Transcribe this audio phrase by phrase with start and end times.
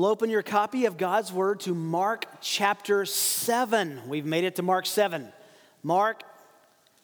[0.00, 4.00] We'll open your copy of God's Word to Mark chapter 7.
[4.08, 5.30] We've made it to Mark 7.
[5.82, 6.22] Mark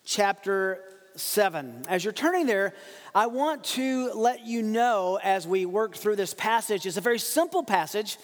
[0.06, 0.80] chapter
[1.14, 1.82] 7.
[1.90, 2.72] As you're turning there,
[3.14, 7.18] I want to let you know as we work through this passage, it's a very
[7.18, 8.16] simple passage.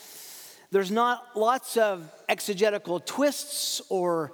[0.71, 4.32] There's not lots of exegetical twists or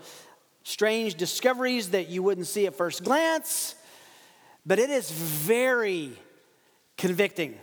[0.62, 3.74] strange discoveries that you wouldn't see at first glance,
[4.64, 6.12] but it is very
[6.96, 7.58] convicting.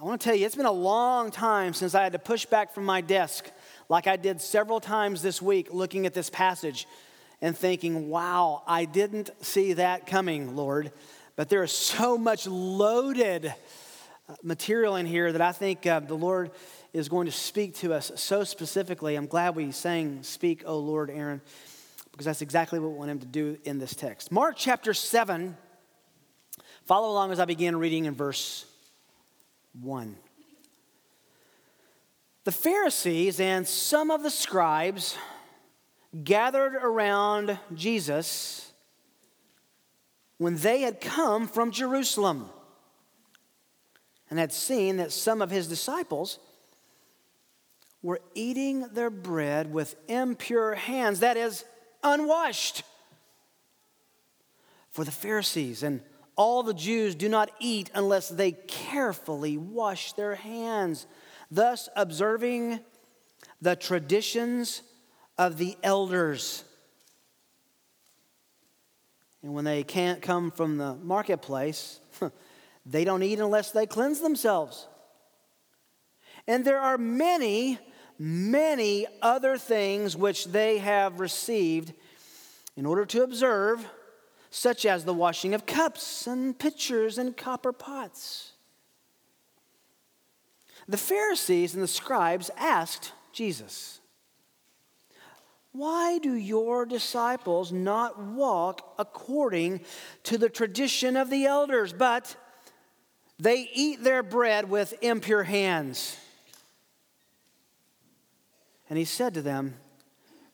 [0.00, 2.46] I want to tell you, it's been a long time since I had to push
[2.46, 3.50] back from my desk,
[3.90, 6.88] like I did several times this week, looking at this passage
[7.42, 10.90] and thinking, wow, I didn't see that coming, Lord.
[11.36, 13.52] But there is so much loaded
[14.26, 16.50] uh, material in here that I think uh, the Lord
[16.94, 19.16] is going to speak to us so specifically.
[19.16, 21.42] I'm glad we sang, Speak, O Lord, Aaron,
[22.10, 24.32] because that's exactly what we want him to do in this text.
[24.32, 25.58] Mark chapter 7,
[26.86, 28.64] follow along as I begin reading in verse
[29.80, 30.16] 1.
[32.44, 35.16] The Pharisees and some of the scribes
[36.24, 38.72] gathered around Jesus
[40.38, 42.48] when they had come from Jerusalem
[44.30, 46.38] and had seen that some of his disciples
[48.02, 51.64] were eating their bread with impure hands, that is,
[52.02, 52.82] unwashed.
[54.90, 56.00] For the Pharisees and
[56.40, 61.06] all the Jews do not eat unless they carefully wash their hands,
[61.50, 62.80] thus observing
[63.60, 64.80] the traditions
[65.36, 66.64] of the elders.
[69.42, 72.00] And when they can't come from the marketplace,
[72.86, 74.88] they don't eat unless they cleanse themselves.
[76.46, 77.78] And there are many,
[78.18, 81.92] many other things which they have received
[82.78, 83.86] in order to observe
[84.50, 88.52] such as the washing of cups and pitchers and copper pots.
[90.88, 94.00] The Pharisees and the scribes asked Jesus,
[95.70, 99.82] Why do your disciples not walk according
[100.24, 102.34] to the tradition of the elders, but
[103.38, 106.16] they eat their bread with impure hands?
[108.88, 109.76] And he said to them,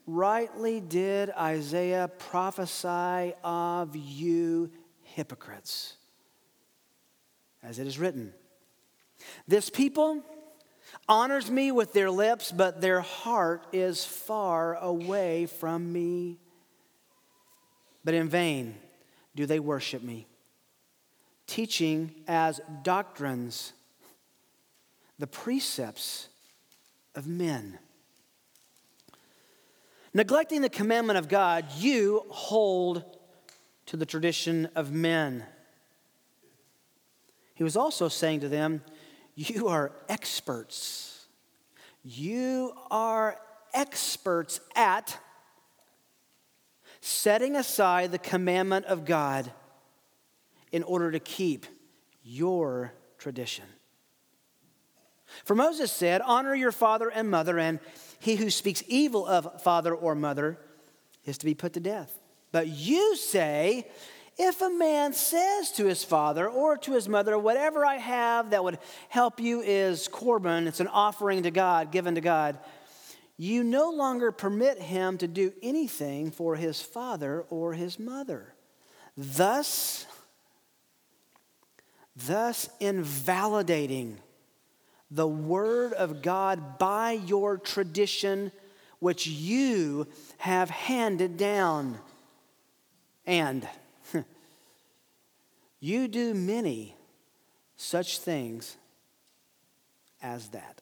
[0.07, 4.71] rightly did Isaiah prophesy of you
[5.03, 5.95] hypocrites.
[7.63, 8.33] As it is written,
[9.49, 10.23] This people
[11.09, 16.39] honors me with their lips, but their heart is far away from me.
[18.05, 18.77] But in vain
[19.35, 20.29] do they worship me,
[21.47, 23.73] teaching as doctrines
[25.19, 26.29] the precepts
[27.15, 27.79] of men.
[30.17, 33.05] Neglecting the commandment of God, you hold
[33.85, 35.45] to the tradition of men.
[37.53, 38.81] He was also saying to them,
[39.35, 41.27] You are experts.
[42.03, 43.37] You are
[43.75, 45.19] experts at
[47.03, 49.53] setting aside the commandment of God
[50.73, 51.67] in order to keep
[52.25, 53.67] your tradition.
[55.45, 57.81] For Moses said, Honor your father and mother, and
[58.19, 60.59] he who speaks evil of father or mother
[61.25, 62.19] is to be put to death.
[62.53, 63.89] But you say,
[64.39, 68.65] if a man says to his father or to his mother, Whatever I have that
[68.65, 68.79] would
[69.09, 72.59] help you is korban, it's an offering to God, given to God,
[73.39, 78.55] you no longer permit him to do anything for his father or his mother.
[79.17, 80.07] Thus,
[82.15, 84.19] thus invalidating
[85.11, 88.51] the word of God by your tradition,
[88.99, 90.07] which you
[90.39, 91.99] have handed down.
[93.27, 93.69] And
[95.81, 96.95] you do many
[97.77, 98.77] such things
[100.23, 100.81] as that.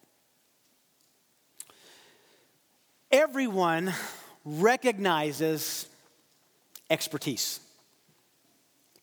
[3.10, 3.92] Everyone
[4.44, 5.86] recognizes
[6.90, 7.60] expertise.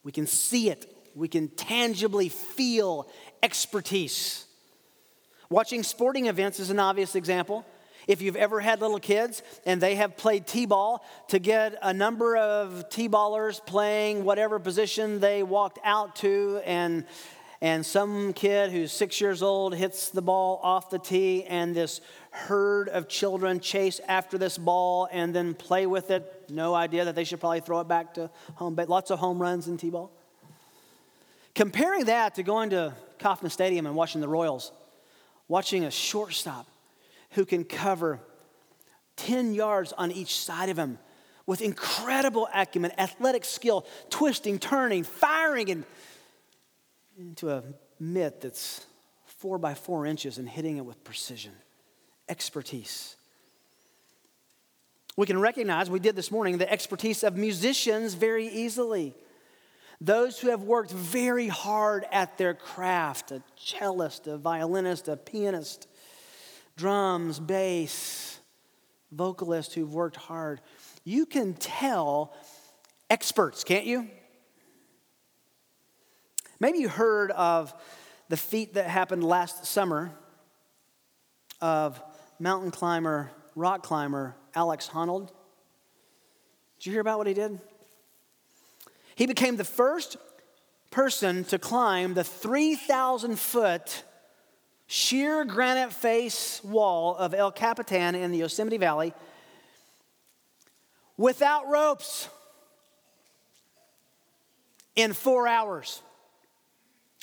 [0.03, 3.09] We can see it, we can tangibly feel
[3.43, 4.45] expertise.
[5.51, 7.65] Watching sporting events is an obvious example.
[8.07, 11.93] If you've ever had little kids and they have played T ball, to get a
[11.93, 17.03] number of T ballers playing whatever position they walked out to, and,
[17.59, 21.99] and some kid who's six years old hits the ball off the tee, and this
[22.29, 26.45] herd of children chase after this ball and then play with it.
[26.49, 29.41] No idea that they should probably throw it back to home, but lots of home
[29.41, 30.13] runs in T ball.
[31.55, 34.71] Comparing that to going to Kauffman Stadium and watching the Royals
[35.51, 36.65] watching a shortstop
[37.31, 38.21] who can cover
[39.17, 40.97] 10 yards on each side of him
[41.45, 45.83] with incredible acumen, athletic skill, twisting, turning, firing and
[47.19, 47.61] into a
[47.99, 48.85] mitt that's
[49.25, 51.51] four by four inches and hitting it with precision.
[52.29, 53.17] Expertise.
[55.17, 59.13] We can recognize, we did this morning, the expertise of musicians very easily.
[60.03, 65.87] Those who have worked very hard at their craft a cellist, a violinist, a pianist,
[66.75, 68.39] drums, bass,
[69.11, 70.59] vocalists who've worked hard.
[71.03, 72.33] You can tell
[73.11, 74.09] experts, can't you?
[76.59, 77.71] Maybe you heard of
[78.27, 80.11] the feat that happened last summer
[81.59, 82.01] of
[82.39, 85.27] mountain climber, rock climber Alex Honnold.
[86.79, 87.59] Did you hear about what he did?
[89.21, 90.17] He became the first
[90.89, 94.03] person to climb the 3,000 foot
[94.87, 99.13] sheer granite face wall of El Capitan in the Yosemite Valley
[101.17, 102.29] without ropes
[104.95, 106.01] in four hours.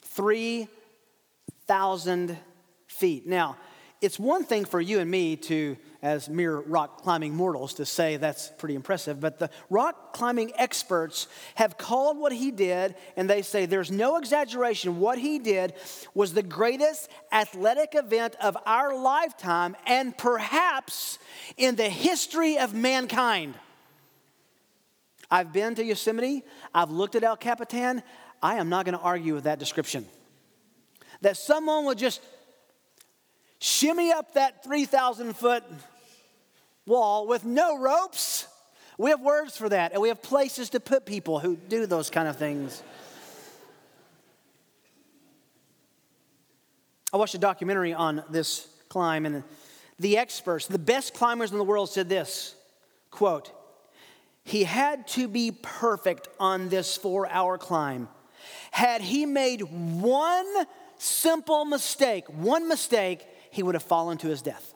[0.04, 2.38] 3,000
[2.86, 3.26] feet.
[3.26, 3.56] Now,
[4.00, 8.16] it's one thing for you and me to, as mere rock climbing mortals, to say
[8.16, 13.42] that's pretty impressive, but the rock climbing experts have called what he did, and they
[13.42, 15.00] say there's no exaggeration.
[15.00, 15.74] What he did
[16.14, 21.18] was the greatest athletic event of our lifetime, and perhaps
[21.56, 23.54] in the history of mankind.
[25.30, 26.42] I've been to Yosemite,
[26.74, 28.02] I've looked at El Capitan.
[28.40, 30.06] I am not going to argue with that description.
[31.22, 32.22] That someone would just
[33.58, 35.64] shimmy up that 3,000 foot
[36.86, 38.46] wall with no ropes.
[38.96, 42.10] We have words for that, and we have places to put people who do those
[42.10, 42.82] kind of things.
[47.12, 49.44] I watched a documentary on this climb, and
[49.98, 52.54] the experts, the best climbers in the world, said this
[53.10, 53.50] quote,
[54.44, 58.08] He had to be perfect on this four hour climb.
[58.70, 60.66] Had he made one
[60.98, 64.74] simple mistake, one mistake, he would have fallen to his death.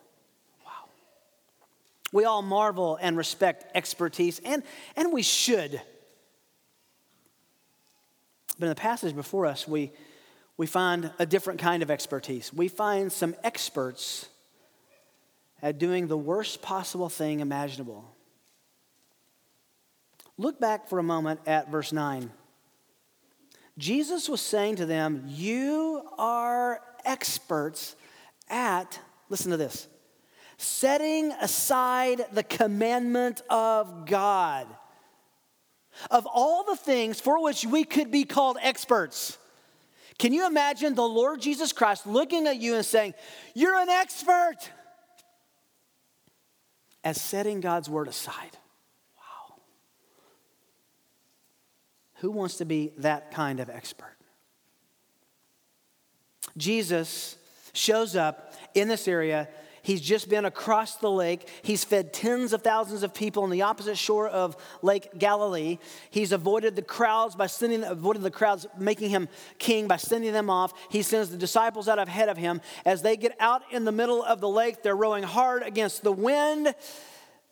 [0.65, 0.89] Wow.
[2.13, 4.63] We all marvel and respect expertise, and,
[4.97, 5.81] and we should.
[8.59, 9.93] But in the passage before us, we,
[10.57, 12.53] we find a different kind of expertise.
[12.53, 14.29] We find some experts
[15.63, 18.05] at doing the worst possible thing imaginable.
[20.37, 22.31] Look back for a moment at verse 9.
[23.79, 27.97] Jesus was saying to them, You are experts
[28.49, 28.99] at,
[29.29, 29.89] listen to this,
[30.57, 34.67] setting aside the commandment of God.
[36.11, 39.37] Of all the things for which we could be called experts,
[40.19, 43.15] can you imagine the Lord Jesus Christ looking at you and saying,
[43.55, 44.57] You're an expert?
[47.05, 48.57] As setting God's word aside.
[49.17, 49.57] Wow.
[52.21, 54.17] Who wants to be that kind of expert?
[56.57, 57.37] Jesus
[57.73, 59.49] shows up in this area.
[59.83, 61.49] He's just been across the lake.
[61.63, 65.79] He's fed tens of thousands of people on the opposite shore of Lake Galilee.
[66.11, 69.29] He's avoided the crowds by sending avoided the crowds making him
[69.59, 70.73] king by sending them off.
[70.89, 72.61] He sends the disciples out ahead of him.
[72.85, 76.13] As they get out in the middle of the lake, they're rowing hard against the
[76.13, 76.75] wind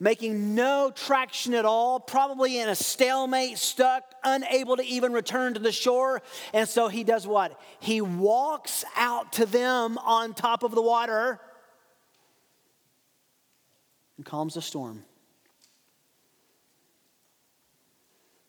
[0.01, 5.61] making no traction at all, probably in a stalemate, stuck, unable to even return to
[5.61, 6.23] the shore.
[6.55, 7.61] And so he does what?
[7.79, 11.39] He walks out to them on top of the water
[14.17, 15.05] and calms the storm.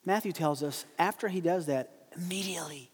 [0.05, 2.89] Matthew tells us after he does that, immediately,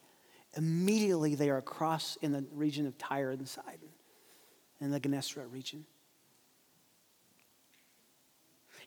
[0.55, 3.89] immediately they are across in the region of Tyre and Sidon,
[4.81, 5.85] in the Gennesaret region.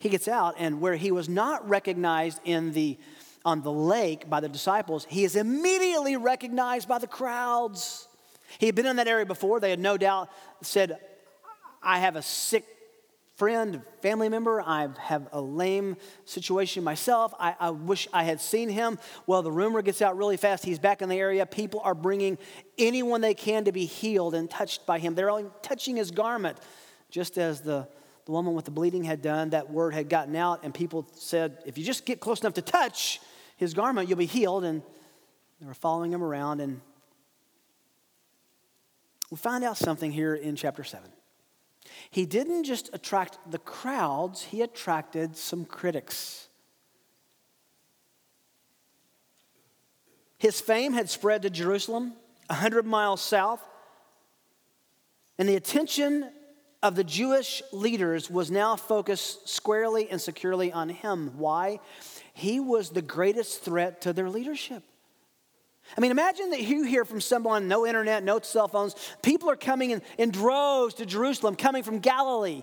[0.00, 2.98] He gets out, and where he was not recognized in the,
[3.44, 8.08] on the lake by the disciples, he is immediately recognized by the crowds.
[8.58, 9.60] He had been in that area before.
[9.60, 10.30] They had no doubt
[10.62, 10.98] said,
[11.82, 12.64] I have a sick
[13.36, 14.62] friend, family member.
[14.62, 17.34] I have a lame situation myself.
[17.38, 18.98] I, I, wish I had seen him.
[19.26, 20.64] Well, the rumor gets out really fast.
[20.64, 21.44] He's back in the area.
[21.44, 22.38] People are bringing
[22.78, 25.14] anyone they can to be healed and touched by him.
[25.14, 26.56] They're only touching his garment,
[27.10, 27.86] just as the
[28.30, 31.58] the woman with the bleeding had done, that word had gotten out, and people said,
[31.66, 33.20] if you just get close enough to touch
[33.56, 34.62] his garment, you'll be healed.
[34.62, 34.82] And
[35.60, 36.60] they were following him around.
[36.60, 36.80] And
[39.32, 41.10] we find out something here in chapter 7.
[42.08, 46.46] He didn't just attract the crowds, he attracted some critics.
[50.38, 52.12] His fame had spread to Jerusalem,
[52.46, 53.60] 100 miles south,
[55.36, 56.30] and the attention
[56.82, 61.34] of the Jewish leaders was now focused squarely and securely on him.
[61.36, 61.80] Why?
[62.32, 64.82] He was the greatest threat to their leadership.
[65.96, 68.94] I mean, imagine that you hear from someone, no internet, no cell phones.
[69.22, 72.62] People are coming in, in droves to Jerusalem, coming from Galilee,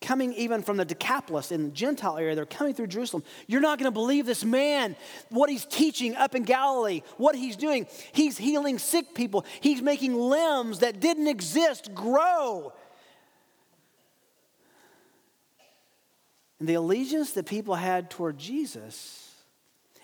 [0.00, 2.34] coming even from the Decapolis in the Gentile area.
[2.34, 3.22] They're coming through Jerusalem.
[3.46, 4.96] You're not going to believe this man,
[5.30, 7.86] what he's teaching up in Galilee, what he's doing.
[8.12, 12.72] He's healing sick people, he's making limbs that didn't exist grow.
[16.64, 19.30] And the allegiance that people had toward Jesus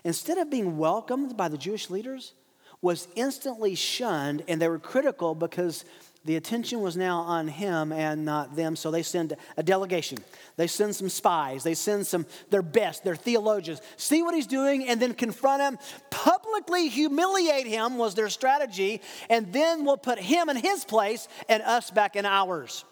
[0.04, 2.34] instead of being welcomed by the Jewish leaders,
[2.82, 5.86] was instantly shunned, and they were critical because
[6.26, 8.76] the attention was now on him and not them.
[8.76, 10.18] So they send a delegation.
[10.58, 11.62] They send some spies.
[11.62, 13.80] They send some their best, their theologians.
[13.96, 15.78] See what he's doing and then confront him.
[16.10, 19.00] Publicly humiliate him was their strategy,
[19.30, 22.84] and then we'll put him in his place and us back in ours.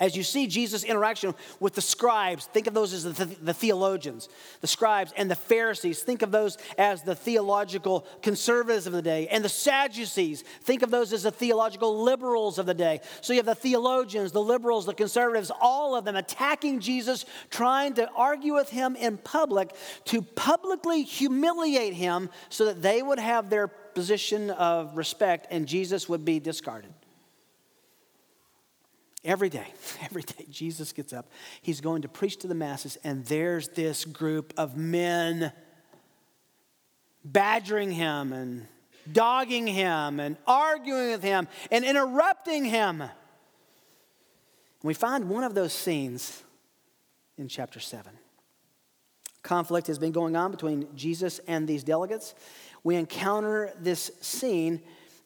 [0.00, 4.30] As you see Jesus' interaction with the scribes, think of those as the, the, theologians.
[4.62, 9.28] The scribes and the Pharisees, think of those as the theological conservatives of the day.
[9.30, 13.00] And the Sadducees, think of those as the theological liberals of the day.
[13.20, 17.92] So you have the theologians, the liberals, the conservatives, all of them attacking Jesus, trying
[17.94, 19.74] to argue with him in public
[20.06, 26.08] to publicly humiliate him so that they would have their position of respect and Jesus
[26.08, 26.94] would be discarded.
[29.24, 29.66] Every day,
[30.02, 31.30] every day, Jesus gets up.
[31.62, 35.52] He's going to preach to the masses, and there's this group of men
[37.24, 38.66] badgering him and
[39.10, 43.02] dogging him and arguing with him and interrupting him.
[44.82, 46.42] We find one of those scenes
[47.36, 48.12] in chapter 7.
[49.42, 52.34] Conflict has been going on between Jesus and these delegates.
[52.82, 54.80] We encounter this scene,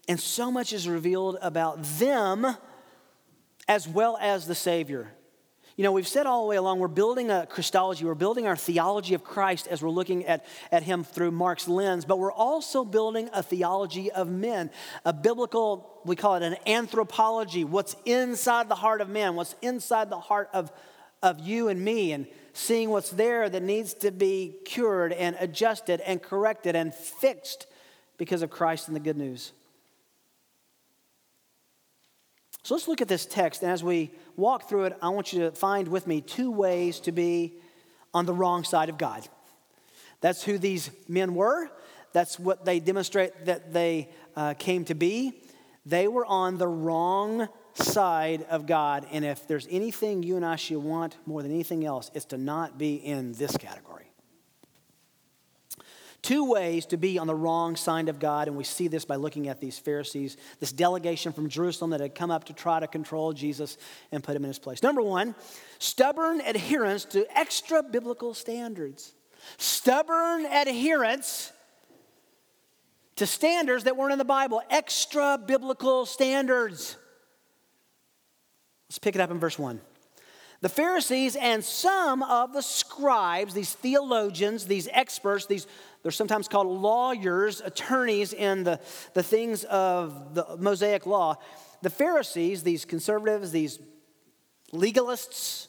[0.08, 2.56] and so much is revealed about them
[3.68, 5.12] as well as the Savior.
[5.76, 8.54] You know, we've said all the way along, we're building a Christology, we're building our
[8.54, 12.85] theology of Christ as we're looking at, at him through Mark's lens, but we're also
[12.85, 14.71] building a theology of men,
[15.04, 20.11] a biblical, we call it an anthropology, what's inside the heart of man, what's inside
[20.11, 20.71] the heart of,
[21.25, 26.00] of you and me, and seeing what's there that needs to be cured and adjusted
[26.02, 27.66] and corrected and fixed
[28.16, 29.52] because of Christ and the good news.
[32.64, 33.62] So let's look at this text.
[33.62, 36.99] And as we walk through it, I want you to find with me two ways
[37.00, 37.59] to be
[38.14, 39.28] on the wrong side of God.
[40.23, 41.71] That's who these men were.
[42.14, 45.42] That's what they demonstrate that they uh, came to be.
[45.85, 49.06] They were on the wrong side of God.
[49.12, 52.38] And if there's anything you and I should want more than anything else, it's to
[52.38, 54.03] not be in this category.
[56.25, 59.16] Two ways to be on the wrong side of God, and we see this by
[59.16, 62.87] looking at these Pharisees, this delegation from Jerusalem that had come up to try to
[62.87, 63.76] control Jesus
[64.11, 64.83] and put him in his place.
[64.83, 65.35] Number one,
[65.78, 69.12] stubborn adherence to extra biblical standards.
[69.59, 71.52] Stubborn adherence
[73.16, 76.97] to standards that weren't in the Bible, extra biblical standards.
[78.88, 79.78] Let's pick it up in verse 1.
[80.62, 85.66] The Pharisees and some of the scribes, these theologians, these experts, these
[86.04, 88.78] they're sometimes called lawyers, attorneys in the,
[89.14, 91.37] the things of the Mosaic law.
[91.80, 93.78] The Pharisees, these conservatives, these
[94.73, 95.68] legalists,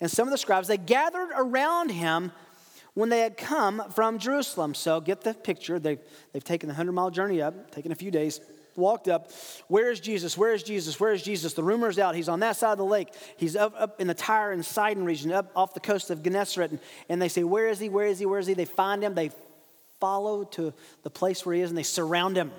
[0.00, 2.32] and some of the scribes, they gathered around him
[2.94, 4.74] when they had come from Jerusalem.
[4.74, 5.78] So get the picture.
[5.78, 5.98] They,
[6.32, 8.40] they've taken the 100 mile journey up, taken a few days
[8.78, 9.30] walked up.
[9.66, 10.38] Where is Jesus?
[10.38, 10.98] Where is Jesus?
[10.98, 11.52] Where is Jesus?
[11.52, 12.14] The rumor's out.
[12.14, 13.08] He's on that side of the lake.
[13.36, 16.70] He's up, up in the Tyre and Sidon region, up off the coast of Gennesaret.
[16.70, 17.88] And, and they say, Where is he?
[17.88, 18.26] Where is he?
[18.26, 18.54] Where is he?
[18.54, 19.14] They find him.
[19.14, 19.30] They
[20.00, 22.50] follow to the place where he is and they surround him.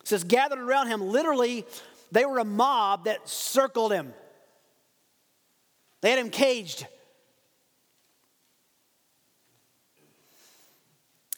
[0.00, 1.00] It says, gathered around him.
[1.00, 1.64] Literally,
[2.12, 4.12] they were a mob that circled him,
[6.00, 6.86] they had him caged.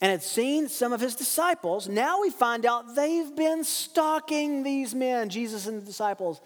[0.01, 1.89] and had seen some of his disciples.
[1.89, 6.41] Now we find out they've been stalking these men, Jesus and the disciples.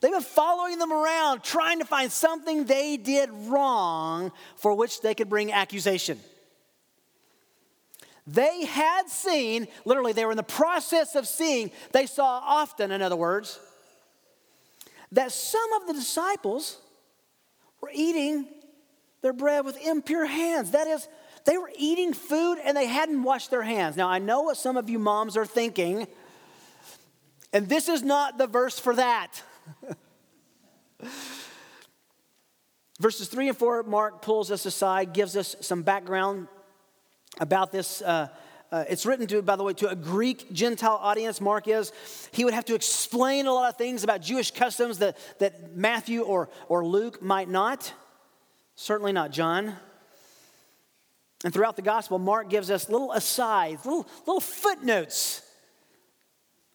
[0.00, 5.14] They've been following them around, trying to find something they did wrong for which they
[5.14, 6.18] could bring accusation.
[8.32, 13.02] They had seen, literally, they were in the process of seeing, they saw often, in
[13.02, 13.58] other words,
[15.10, 16.78] that some of the disciples
[17.80, 18.46] were eating
[19.22, 20.70] their bread with impure hands.
[20.70, 21.08] That is,
[21.44, 23.96] they were eating food and they hadn't washed their hands.
[23.96, 26.06] Now, I know what some of you moms are thinking,
[27.52, 29.42] and this is not the verse for that.
[33.00, 36.46] Verses 3 and 4, Mark pulls us aside, gives us some background
[37.40, 38.02] about this.
[38.02, 38.28] Uh,
[38.70, 41.92] uh, it's written to, by the way, to a Greek Gentile audience, Mark is.
[42.30, 46.22] He would have to explain a lot of things about Jewish customs that, that Matthew
[46.22, 47.92] or, or Luke might not.
[48.76, 49.74] Certainly not John.
[51.42, 55.42] And throughout the gospel, Mark gives us little asides, little, little footnotes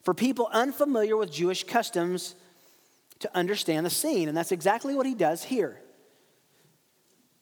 [0.04, 2.36] for people unfamiliar with Jewish customs
[3.20, 4.28] to understand the scene.
[4.28, 5.80] And that's exactly what he does here.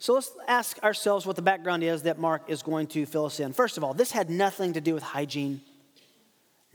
[0.03, 3.39] So let's ask ourselves what the background is that Mark is going to fill us
[3.39, 3.53] in.
[3.53, 5.62] First of all, this had nothing to do with hygiene,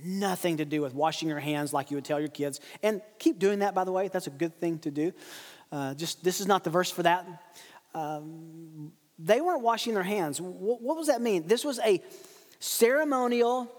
[0.02, 2.58] nothing to do with washing your hands like you would tell your kids.
[2.82, 4.08] And keep doing that, by the way.
[4.08, 5.12] That's a good thing to do.
[5.70, 7.26] Uh, just this is not the verse for that.
[7.94, 10.40] Um, they weren't washing their hands.
[10.40, 11.46] What, what does that mean?
[11.46, 12.02] This was a
[12.60, 13.70] ceremonial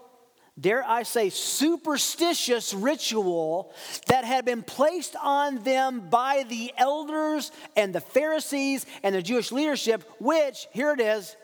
[0.58, 3.72] dare I say, superstitious ritual
[4.06, 9.52] that had been placed on them by the elders and the Pharisees and the Jewish
[9.52, 11.36] leadership, which, here it is,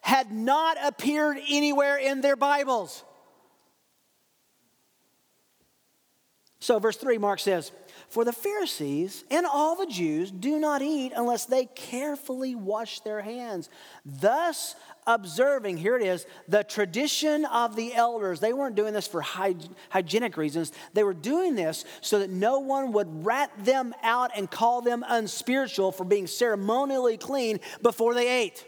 [0.00, 3.02] had not appeared anywhere in their Bibles.
[6.60, 7.72] So, verse 3, Mark says,
[8.14, 13.20] For the Pharisees and all the Jews do not eat unless they carefully wash their
[13.20, 13.68] hands.
[14.06, 18.38] Thus, observing, here it is, the tradition of the elders.
[18.38, 20.70] They weren't doing this for hygienic reasons.
[20.92, 25.04] They were doing this so that no one would rat them out and call them
[25.08, 28.64] unspiritual for being ceremonially clean before they ate.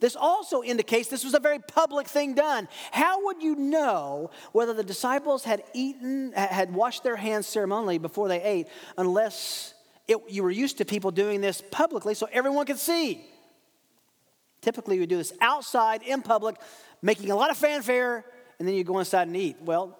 [0.00, 2.68] This also indicates this was a very public thing done.
[2.92, 8.28] How would you know whether the disciples had eaten, had washed their hands ceremonially before
[8.28, 9.74] they ate, unless
[10.06, 13.24] it, you were used to people doing this publicly so everyone could see?
[14.60, 16.56] Typically, we do this outside in public,
[17.02, 18.24] making a lot of fanfare,
[18.58, 19.56] and then you go inside and eat.
[19.60, 19.98] Well,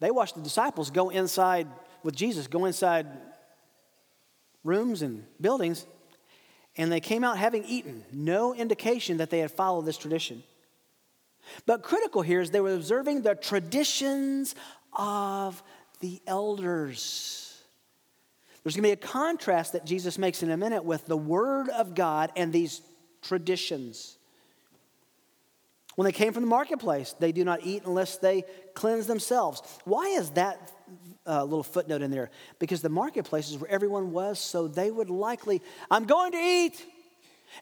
[0.00, 1.66] they watched the disciples go inside
[2.02, 3.06] with Jesus, go inside
[4.64, 5.86] rooms and buildings,
[6.76, 8.04] and they came out having eaten.
[8.12, 10.42] No indication that they had followed this tradition.
[11.66, 14.54] But critical here is they were observing the traditions
[14.92, 15.62] of
[16.00, 17.62] the elders.
[18.62, 21.68] There's going to be a contrast that Jesus makes in a minute with the Word
[21.70, 22.82] of God and these
[23.22, 24.16] traditions.
[25.96, 29.62] When they came from the marketplace, they do not eat unless they cleanse themselves.
[29.84, 30.72] Why is that
[31.30, 32.30] uh, little footnote in there?
[32.58, 36.84] Because the marketplace is where everyone was, so they would likely, I'm going to eat.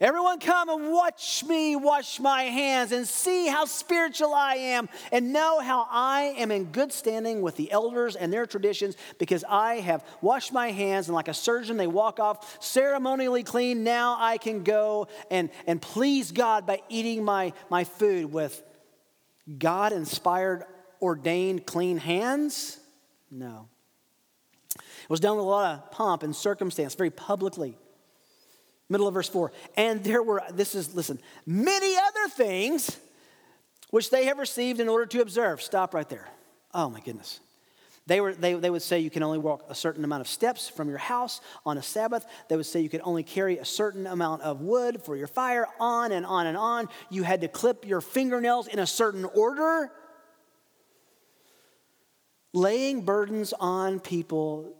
[0.00, 5.32] Everyone come and watch me wash my hands and see how spiritual I am and
[5.32, 9.76] know how I am in good standing with the elders and their traditions because I
[9.76, 13.82] have washed my hands and like a surgeon they walk off ceremonially clean.
[13.82, 18.62] Now I can go and, and please God by eating my, my food with
[19.56, 20.64] God inspired,
[21.00, 22.78] ordained clean hands?
[23.30, 23.68] No.
[24.74, 27.76] It was done with a lot of pomp and circumstance, very publicly.
[28.88, 29.52] Middle of verse 4.
[29.76, 32.98] And there were, this is, listen, many other things
[33.90, 35.62] which they have received in order to observe.
[35.62, 36.28] Stop right there.
[36.74, 37.40] Oh my goodness.
[38.06, 40.66] They, were, they, they would say you can only walk a certain amount of steps
[40.66, 42.24] from your house on a Sabbath.
[42.48, 45.66] They would say you could only carry a certain amount of wood for your fire,
[45.78, 46.88] on and on and on.
[47.10, 49.92] You had to clip your fingernails in a certain order.
[52.52, 54.74] Laying burdens on people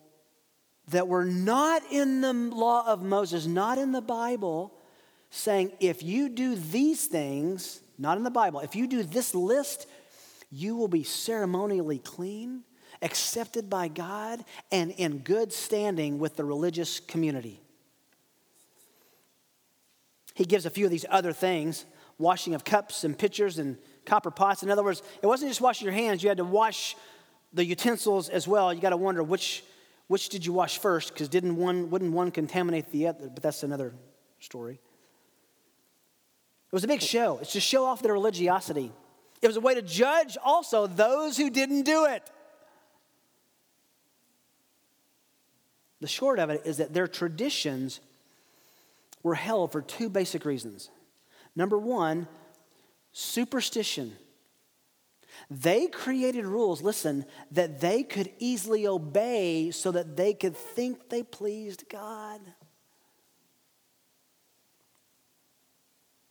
[0.88, 4.72] that were not in the law of Moses, not in the Bible,
[5.30, 9.86] saying, if you do these things, not in the Bible, if you do this list,
[10.50, 12.62] you will be ceremonially clean,
[13.02, 17.60] accepted by God, and in good standing with the religious community.
[20.34, 21.84] He gives a few of these other things
[22.16, 24.62] washing of cups and pitchers and copper pots.
[24.62, 26.96] In other words, it wasn't just washing your hands, you had to wash
[27.52, 28.72] the utensils as well.
[28.72, 29.64] You got to wonder which
[30.08, 31.12] which did you wash first?
[31.12, 33.28] Because didn't one wouldn't one contaminate the other?
[33.28, 33.94] But that's another
[34.40, 34.74] story.
[34.74, 37.38] It was a big show.
[37.40, 38.92] It's to show off their religiosity.
[39.40, 42.28] It was a way to judge also those who didn't do it.
[46.00, 48.00] The short of it is that their traditions
[49.22, 50.90] were held for two basic reasons.
[51.56, 52.28] Number one,
[53.12, 54.16] superstition.
[55.50, 61.22] They created rules, listen, that they could easily obey so that they could think they
[61.22, 62.40] pleased God.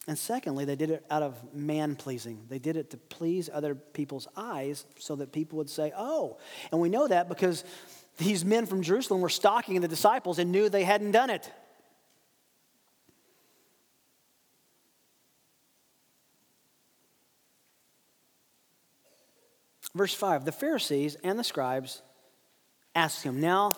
[0.07, 2.45] And secondly, they did it out of man pleasing.
[2.47, 6.37] They did it to please other people's eyes so that people would say, oh.
[6.71, 7.65] And we know that because
[8.17, 11.51] these men from Jerusalem were stalking the disciples and knew they hadn't done it.
[19.97, 22.01] Verse 5 The Pharisees and the scribes
[22.95, 23.75] asked him, Now,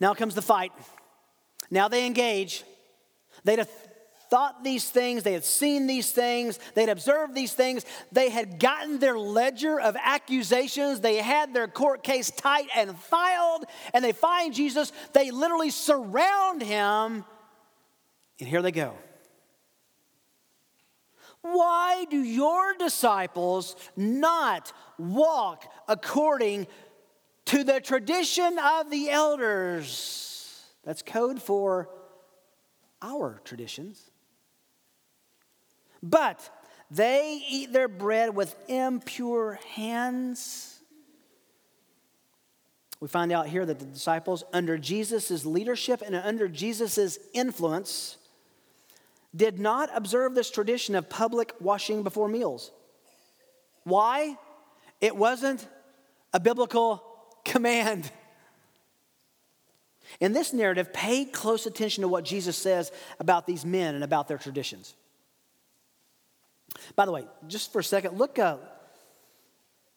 [0.00, 0.72] now comes the fight.
[1.70, 2.64] Now they engage.
[3.42, 3.70] They'd have
[4.30, 8.98] thought these things, they had seen these things, they'd observed these things, they had gotten
[8.98, 14.54] their ledger of accusations, they had their court case tight and filed, and they find
[14.54, 14.92] Jesus.
[15.12, 17.24] They literally surround him,
[18.40, 18.94] and here they go.
[21.44, 26.68] Why do your disciples not walk according
[27.44, 30.64] to the tradition of the elders?
[30.84, 31.90] That's code for
[33.02, 34.10] our traditions.
[36.02, 36.48] But
[36.90, 40.80] they eat their bread with impure hands.
[43.00, 48.16] We find out here that the disciples, under Jesus' leadership and under Jesus' influence,
[49.34, 52.70] did not observe this tradition of public washing before meals.
[53.84, 54.36] Why?
[55.00, 55.66] It wasn't
[56.32, 57.02] a biblical
[57.44, 58.10] command.
[60.20, 64.28] In this narrative, pay close attention to what Jesus says about these men and about
[64.28, 64.94] their traditions.
[66.94, 68.73] By the way, just for a second, look up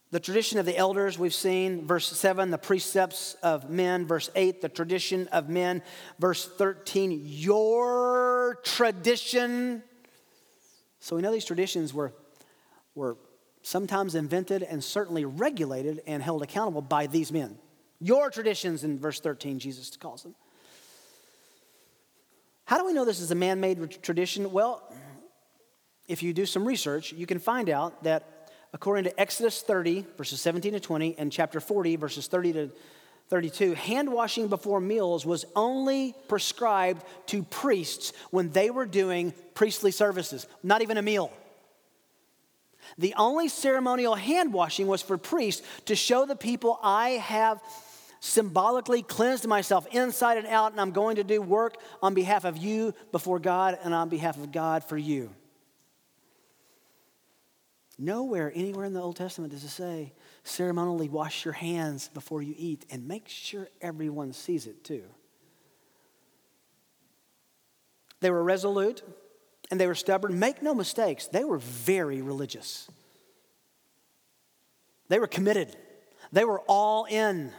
[0.10, 1.86] the tradition of the elders, we've seen.
[1.86, 4.06] Verse 7, the precepts of men.
[4.06, 5.82] Verse 8, the tradition of men.
[6.18, 9.84] Verse 13, your tradition.
[11.00, 12.14] So we know these traditions were,
[12.96, 13.18] were
[13.62, 17.58] sometimes invented and certainly regulated and held accountable by these men.
[18.00, 20.36] Your traditions, in verse 13, Jesus calls them.
[22.64, 24.52] How do we know this is a man made tradition?
[24.54, 24.84] Well,
[26.08, 28.37] if you do some research, you can find out that
[28.74, 32.72] according to Exodus 30, verses 17 to 20, and chapter 40, verses 30 to
[33.30, 39.92] 32, hand washing before meals was only prescribed to priests when they were doing priestly
[39.92, 41.32] services, not even a meal.
[42.98, 47.62] The only ceremonial hand washing was for priests to show the people, I have
[48.20, 52.58] symbolically cleansed myself inside and out, and I'm going to do work on behalf of
[52.58, 55.30] you before God and on behalf of God for you.
[58.00, 62.54] Nowhere, anywhere in the Old Testament does it say, ceremonially wash your hands before you
[62.58, 65.04] eat and make sure everyone sees it too.
[68.20, 69.02] They were resolute
[69.72, 70.38] and they were stubborn.
[70.38, 72.90] Make no mistakes, they were very religious.
[75.10, 75.76] They were committed,
[76.32, 77.52] they were all in.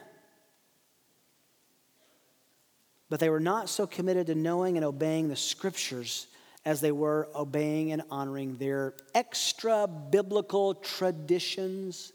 [3.11, 6.27] But they were not so committed to knowing and obeying the scriptures
[6.69, 12.13] as they were obeying and honoring their extra biblical traditions.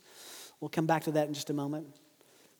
[0.60, 1.88] We'll come back to that in just a moment.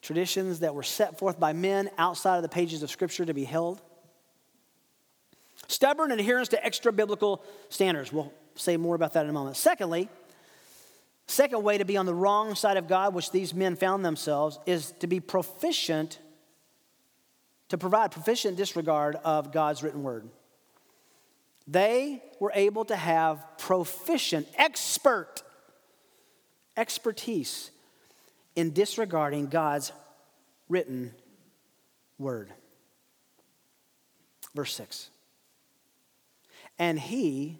[0.02, 3.44] Traditions that were set forth by men outside of the pages of Scripture to be
[3.44, 3.80] held.
[5.68, 8.12] Stubborn adherence to extra biblical standards.
[8.12, 9.56] We'll say more about that in a moment.
[9.56, 10.10] Secondly,
[11.28, 14.58] second way to be on the wrong side of God, which these men found themselves,
[14.66, 16.18] is to be proficient,
[17.70, 20.28] to provide proficient disregard of God's written word.
[21.67, 25.43] They were able to have proficient, expert
[26.76, 27.71] expertise
[28.56, 29.91] in disregarding God's
[30.69, 31.13] written
[32.17, 32.52] word.
[34.56, 35.10] Verse 6.
[36.80, 37.60] And he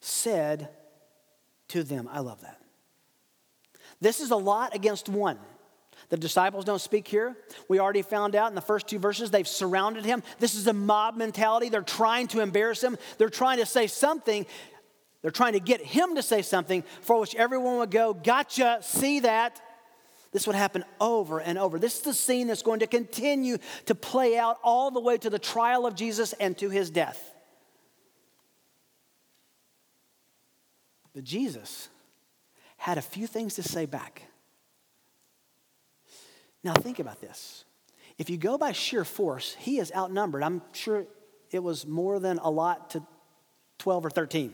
[0.00, 0.70] said
[1.68, 2.60] to them, I love that.
[4.00, 5.38] This is a lot against one.
[6.10, 7.36] The disciples don't speak here.
[7.68, 10.22] We already found out in the first two verses they've surrounded him.
[10.40, 11.68] This is a mob mentality.
[11.68, 14.44] They're trying to embarrass him, they're trying to say something.
[15.22, 19.20] They're trying to get him to say something for which everyone would go, Gotcha, see
[19.20, 19.60] that.
[20.32, 21.78] This would happen over and over.
[21.78, 25.28] This is the scene that's going to continue to play out all the way to
[25.28, 27.34] the trial of Jesus and to his death.
[31.14, 31.88] But Jesus
[32.76, 34.22] had a few things to say back.
[36.62, 37.64] Now, think about this.
[38.18, 40.42] If you go by sheer force, he is outnumbered.
[40.42, 41.06] I'm sure
[41.50, 43.02] it was more than a lot to
[43.78, 44.52] 12 or 13.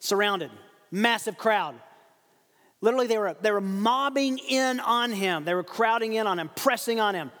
[0.00, 0.50] Surrounded,
[0.90, 1.74] massive crowd.
[2.82, 6.50] Literally, they were, they were mobbing in on him, they were crowding in on him,
[6.54, 7.32] pressing on him.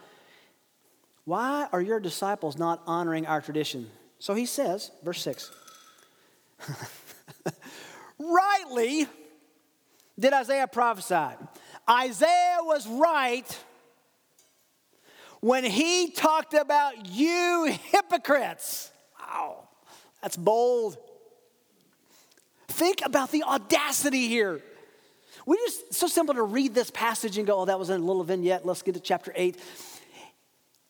[1.24, 3.90] Why are your disciples not honoring our tradition?
[4.18, 5.50] So he says, verse 6
[8.18, 9.06] Rightly
[10.18, 11.36] did Isaiah prophesy
[11.88, 13.58] Isaiah was right
[15.40, 18.90] when he talked about you hypocrites.
[19.20, 19.68] Wow,
[20.22, 20.96] that's bold.
[22.68, 24.60] Think about the audacity here.
[25.46, 28.24] We just so simple to read this passage and go, oh, that was a little
[28.24, 28.66] vignette.
[28.66, 29.56] Let's get to chapter 8.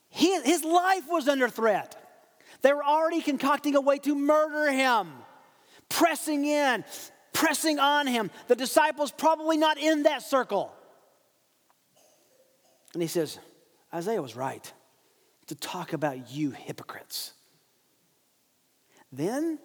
[0.08, 1.94] He, his life was under threat.
[2.62, 5.12] They were already concocting a way to murder him,
[5.90, 6.84] pressing in,
[7.34, 8.30] pressing on him.
[8.48, 10.72] The disciples probably not in that circle.
[12.96, 13.38] And he says,
[13.92, 14.72] Isaiah was right
[15.48, 17.34] to talk about you hypocrites.
[19.12, 19.58] Then,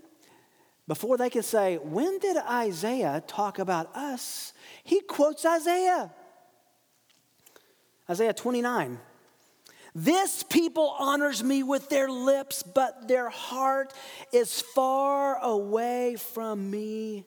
[0.85, 4.51] before they can say, When did Isaiah talk about us?
[4.83, 6.11] He quotes Isaiah.
[8.09, 8.99] Isaiah 29.
[9.95, 13.93] This people honors me with their lips, but their heart
[14.33, 17.25] is far away from me.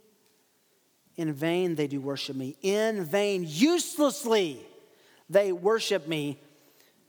[1.17, 2.59] In vain they do worship me.
[2.61, 4.61] In vain, uselessly
[5.29, 6.41] they worship me.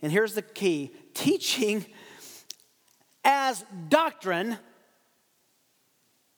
[0.01, 1.85] And here's the key teaching
[3.23, 4.57] as doctrine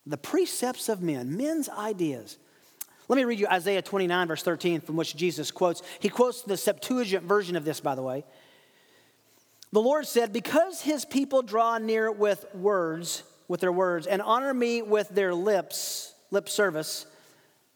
[0.06, 2.38] the precepts of men, men's ideas.
[3.08, 5.82] Let me read you Isaiah 29, verse 13, from which Jesus quotes.
[6.00, 8.24] He quotes the Septuagint version of this, by the way.
[9.72, 14.52] The Lord said, Because his people draw near with words, with their words, and honor
[14.52, 17.06] me with their lips, lip service,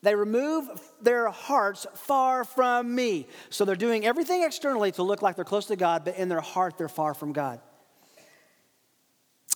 [0.02, 0.68] they remove
[1.00, 3.28] their hearts far from me.
[3.50, 6.40] So they're doing everything externally to look like they're close to God, but in their
[6.40, 7.60] heart, they're far from God.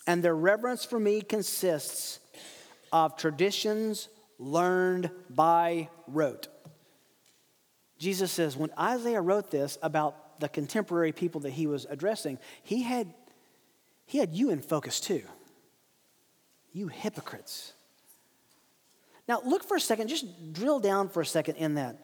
[0.06, 2.20] And their reverence for me consists
[2.92, 6.46] of traditions learned by rote.
[7.98, 12.82] Jesus says, when Isaiah wrote this about the contemporary people that he was addressing, he
[12.82, 13.12] had,
[14.04, 15.22] he had you in focus too.
[16.72, 17.72] You hypocrites.
[19.29, 21.99] Now, look for a second, just drill down for a second in that.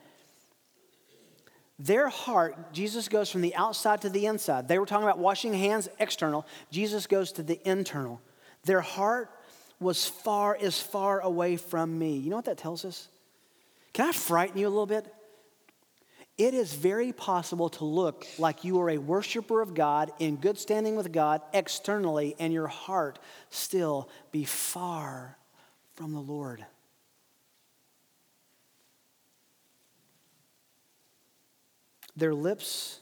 [1.79, 4.69] Their heart, Jesus goes from the outside to the inside.
[4.69, 6.47] They were talking about washing hands external.
[6.71, 8.21] Jesus goes to the internal.
[8.65, 9.31] Their heart
[9.81, 12.17] was far, is far away from me.
[12.17, 13.09] You know what that tells us?
[13.93, 15.13] Can I frighten you a little bit?
[16.39, 20.59] it is very possible to look like you are a worshiper of God in good
[20.59, 23.19] standing with God externally, and your heart
[23.51, 25.37] still be far
[25.95, 26.65] from the Lord.
[32.17, 33.01] Their lips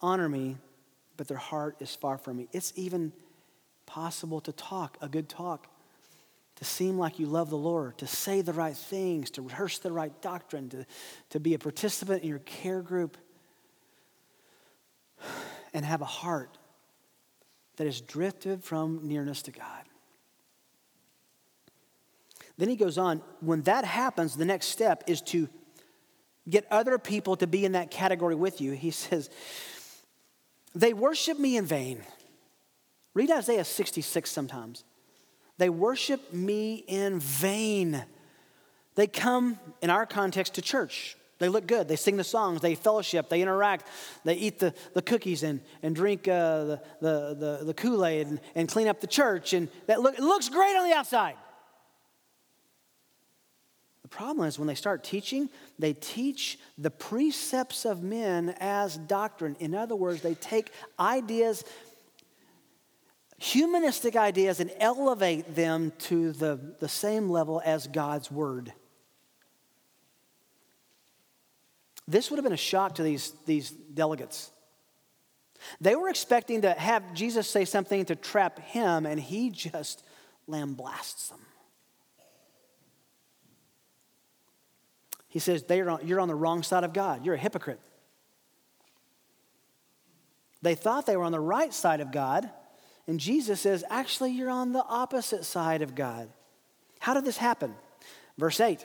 [0.00, 0.56] honor me,
[1.16, 2.48] but their heart is far from me.
[2.52, 3.12] It's even
[3.86, 5.68] possible to talk a good talk
[6.56, 9.90] to seem like you love the Lord, to say the right things, to rehearse the
[9.90, 10.86] right doctrine, to,
[11.30, 13.16] to be a participant in your care group,
[15.72, 16.58] and have a heart
[17.76, 19.82] that is drifted from nearness to God.
[22.56, 25.48] Then he goes on, when that happens, the next step is to
[26.48, 28.72] get other people to be in that category with you.
[28.72, 29.30] He says,
[30.74, 32.02] They worship me in vain.
[33.14, 34.84] Read Isaiah 66 sometimes.
[35.56, 38.04] They worship me in vain.
[38.96, 41.16] They come, in our context, to church.
[41.38, 41.88] They look good.
[41.88, 42.60] They sing the songs.
[42.60, 43.28] They fellowship.
[43.28, 43.86] They interact.
[44.24, 48.28] They eat the, the cookies and, and drink uh, the, the, the, the Kool Aid
[48.28, 49.52] and, and clean up the church.
[49.52, 51.34] And that look, it looks great on the outside.
[54.14, 59.56] Problem is when they start teaching, they teach the precepts of men as doctrine.
[59.58, 61.64] In other words, they take ideas
[63.38, 68.72] humanistic ideas and elevate them to the, the same level as God's word.
[72.06, 74.52] This would have been a shock to these, these delegates.
[75.80, 80.04] They were expecting to have Jesus say something to trap him, and he just
[80.48, 81.40] lamblasts them.
[85.34, 87.26] He says, on, You're on the wrong side of God.
[87.26, 87.80] You're a hypocrite.
[90.62, 92.48] They thought they were on the right side of God
[93.06, 96.28] and Jesus says, actually, you're on the opposite side of God.
[97.00, 97.74] How did this happen?
[98.38, 98.84] Verse 8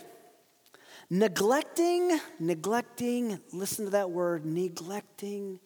[1.12, 5.60] neglecting, neglecting, listen to that word, neglecting,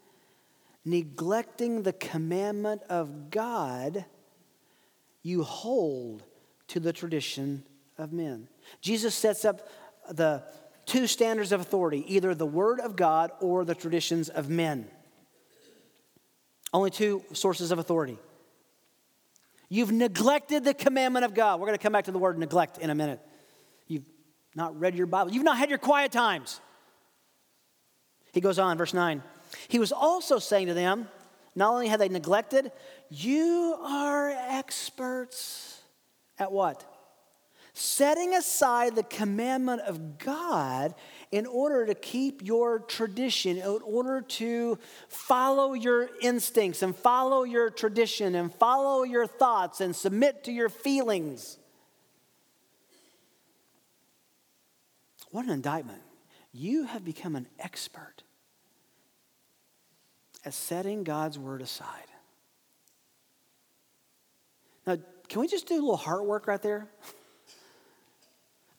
[0.86, 4.06] neglecting the commandment of God,
[5.22, 6.24] you hold
[6.68, 7.66] to the tradition
[7.98, 8.48] of men.
[8.80, 9.68] Jesus sets up
[10.10, 10.44] the
[10.86, 14.88] two standards of authority either the word of God or the traditions of men.
[16.74, 18.18] Only two sources of authority.
[19.70, 21.60] You've neglected the commandment of God.
[21.60, 23.20] We're going to come back to the word neglect in a minute.
[23.88, 24.08] You've
[24.56, 26.60] not read your Bible, you've not had your quiet times.
[28.34, 29.22] He goes on, verse 9.
[29.68, 31.08] He was also saying to them,
[31.56, 32.72] not only had they neglected,
[33.10, 35.82] you are experts
[36.40, 36.84] at what?
[37.76, 40.94] Setting aside the commandment of God
[41.32, 47.72] in order to keep your tradition, in order to follow your instincts and follow your
[47.72, 51.58] tradition and follow your thoughts and submit to your feelings.
[55.32, 56.04] What an indictment.
[56.52, 58.22] You have become an expert
[60.46, 61.88] at setting God's word aside.
[64.86, 66.88] Now, can we just do a little heart work right there?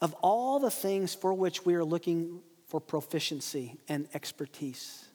[0.05, 5.07] of all the things for which we are looking for proficiency and expertise,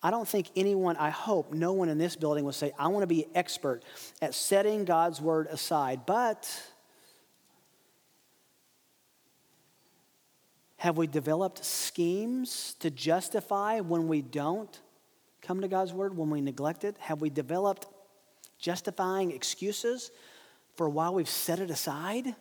[0.00, 3.02] I don't think anyone, I hope no one in this building will say, I want
[3.02, 3.82] to be expert
[4.20, 6.06] at setting God's word aside.
[6.06, 6.48] But
[10.76, 14.80] have we developed schemes to justify when we don't
[15.40, 16.96] come to God's word, when we neglect it?
[17.00, 17.88] Have we developed
[18.60, 20.12] justifying excuses
[20.76, 22.36] for why we've set it aside?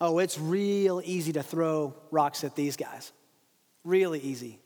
[0.00, 3.12] Oh, it's real easy to throw rocks at these guys.
[3.84, 4.60] Really easy.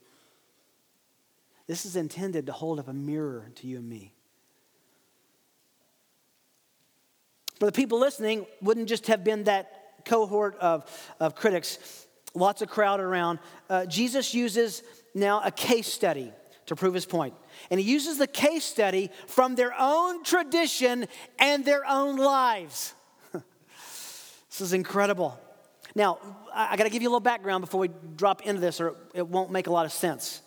[1.67, 4.13] This is intended to hold up a mirror to you and me.
[7.59, 10.85] For the people listening, wouldn't just have been that cohort of,
[11.21, 11.79] of critics,
[12.35, 13.39] lots of crowd around.
[13.71, 14.83] Uh, Jesus uses
[15.15, 16.33] now a case study
[16.67, 17.35] to prove his point.
[17.71, 21.07] And he uses the case study from their own tradition
[21.39, 22.95] and their own lives.
[24.53, 25.41] This is incredible.
[25.95, 26.19] Now,
[26.55, 29.27] I, got to give you a little background before we drop into this, or it
[29.27, 30.43] won't make a lot of sense.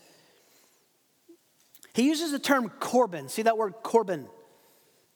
[1.96, 3.30] He uses the term Corban.
[3.30, 4.28] See that word Corban?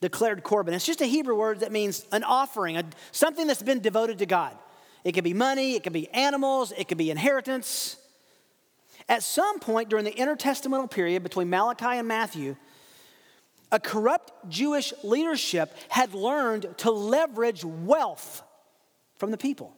[0.01, 0.73] Declared Corban.
[0.73, 4.25] It's just a Hebrew word that means an offering, a, something that's been devoted to
[4.25, 4.57] God.
[5.03, 7.95] It could be money, it could be animals, it could be inheritance.
[9.07, 12.55] At some point during the intertestamental period between Malachi and Matthew,
[13.71, 18.41] a corrupt Jewish leadership had learned to leverage wealth
[19.19, 19.75] from the people.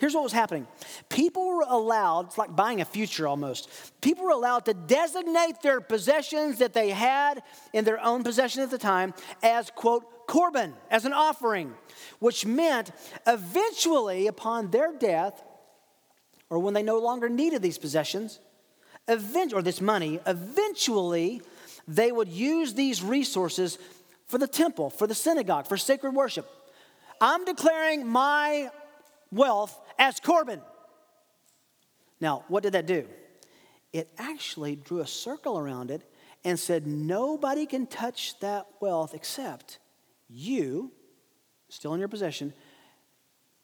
[0.00, 0.66] Here's what was happening
[1.10, 3.68] people were allowed, it's like buying a future almost.
[4.00, 7.42] People were allowed to designate their possessions that they had
[7.74, 11.74] in their own possession at the time as, quote, Corban, as an offering,
[12.18, 12.92] which meant
[13.26, 15.42] eventually upon their death,
[16.48, 18.40] or when they no longer needed these possessions,
[19.06, 21.42] event, or this money, eventually
[21.86, 23.78] they would use these resources
[24.28, 26.48] for the temple, for the synagogue, for sacred worship.
[27.20, 28.70] I'm declaring my
[29.30, 30.60] wealth as Corban.
[32.20, 33.06] Now, what did that do?
[33.92, 36.02] It actually drew a circle around it
[36.44, 39.78] and said, Nobody can touch that wealth except
[40.28, 40.92] you,
[41.68, 42.52] still in your possession,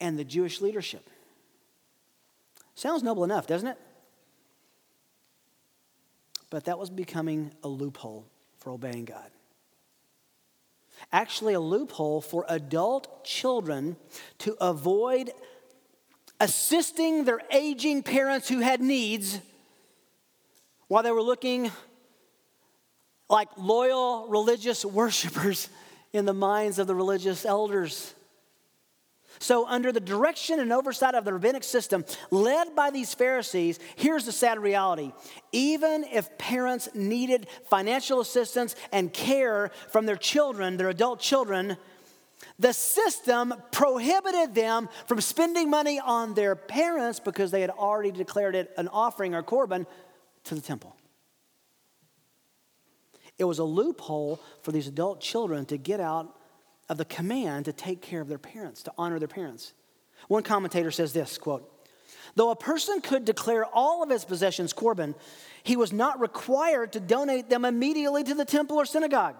[0.01, 1.09] and the Jewish leadership.
[2.75, 3.79] Sounds noble enough, doesn't it?
[6.51, 8.27] But that was becoming a loophole
[8.59, 9.31] for obeying God.
[11.13, 13.97] Actually, a loophole for adult children
[14.39, 15.31] to avoid
[16.41, 19.41] assisting their aging parents who had needs
[20.89, 21.71] while they were looking
[23.29, 25.69] like loyal religious worshipers
[26.13, 28.15] in the minds of the religious elders.
[29.38, 34.25] So, under the direction and oversight of the rabbinic system led by these Pharisees, here's
[34.25, 35.12] the sad reality.
[35.53, 41.77] Even if parents needed financial assistance and care from their children, their adult children,
[42.59, 48.55] the system prohibited them from spending money on their parents because they had already declared
[48.55, 49.87] it an offering or korban
[50.44, 50.96] to the temple.
[53.38, 56.35] It was a loophole for these adult children to get out
[56.88, 59.72] of the command to take care of their parents, to honor their parents.
[60.29, 61.72] One commentator says this quote,
[62.35, 65.14] Though a person could declare all of his possessions korban,
[65.62, 69.37] he was not required to donate them immediately to the temple or synagogue.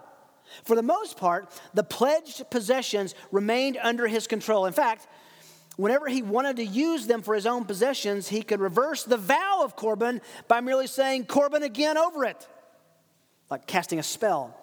[0.65, 4.67] For the most part, the pledged possessions remained under his control.
[4.67, 5.07] In fact,
[5.77, 9.61] whenever he wanted to use them for his own possessions, he could reverse the vow
[9.63, 12.47] of Corban by merely saying Corban again over it,
[13.51, 14.59] like casting a spell.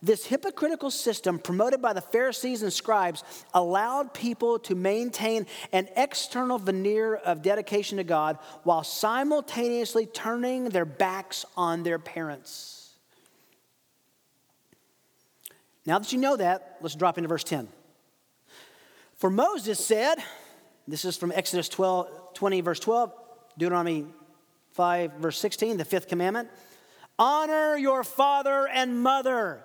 [0.00, 6.58] This hypocritical system, promoted by the Pharisees and scribes, allowed people to maintain an external
[6.58, 12.94] veneer of dedication to God while simultaneously turning their backs on their parents.
[15.84, 17.66] Now that you know that, let's drop into verse 10.
[19.16, 20.18] For Moses said,
[20.86, 23.12] this is from Exodus 12, 20, verse 12,
[23.58, 24.06] Deuteronomy
[24.74, 26.50] 5, verse 16, the fifth commandment
[27.18, 29.60] honor your father and mother.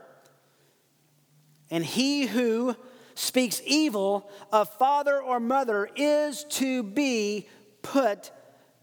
[1.74, 2.76] And he who
[3.16, 7.50] speaks evil of father or mother is to be
[7.82, 8.30] put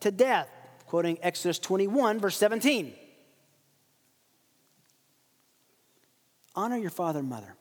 [0.00, 0.50] to death.
[0.86, 2.92] Quoting Exodus 21, verse 17.
[6.56, 7.54] honor your father and mother.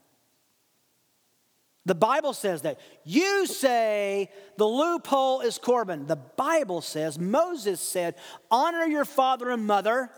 [1.86, 2.80] The Bible says that.
[3.04, 6.08] You say the loophole is Corban.
[6.08, 8.16] The Bible says, Moses said,
[8.52, 10.10] honor your father and mother.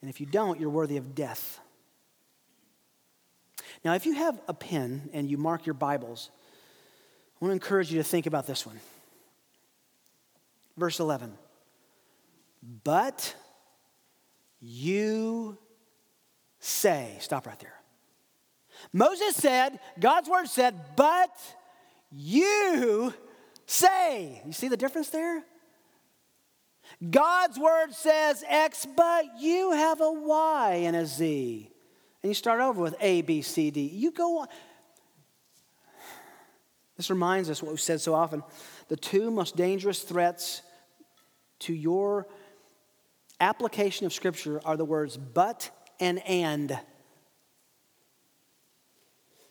[0.00, 1.60] And if you don't, you're worthy of death.
[3.86, 6.30] Now, if you have a pen and you mark your Bibles,
[7.40, 8.80] I want to encourage you to think about this one.
[10.76, 11.32] Verse 11.
[12.82, 13.32] But
[14.60, 15.56] you
[16.58, 17.16] say.
[17.20, 17.80] Stop right there.
[18.92, 21.30] Moses said, God's word said, but
[22.10, 23.14] you
[23.66, 24.42] say.
[24.44, 25.44] You see the difference there?
[27.08, 31.70] God's word says X, but you have a Y and a Z.
[32.22, 33.82] And you start over with A, B, C, D.
[33.82, 34.48] You go on.
[36.96, 38.42] This reminds us what we've said so often.
[38.88, 40.62] The two most dangerous threats
[41.60, 42.26] to your
[43.40, 46.78] application of Scripture are the words but and and.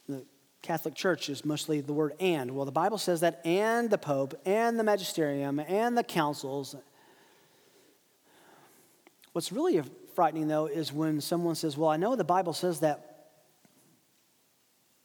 [0.08, 0.26] The
[0.62, 2.52] Catholic Church is mostly the word and.
[2.56, 6.76] Well, the Bible says that and the Pope and the magisterium and the councils.
[9.34, 9.84] What's really
[10.16, 13.30] frightening, though, is when someone says, Well, I know the Bible says that,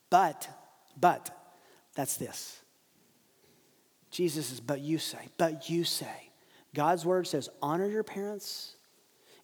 [0.08, 0.48] but,
[0.98, 1.30] but,
[1.94, 2.60] that's this.
[4.10, 6.30] Jesus is, but you say, but you say.
[6.74, 8.76] God's word says, honor your parents.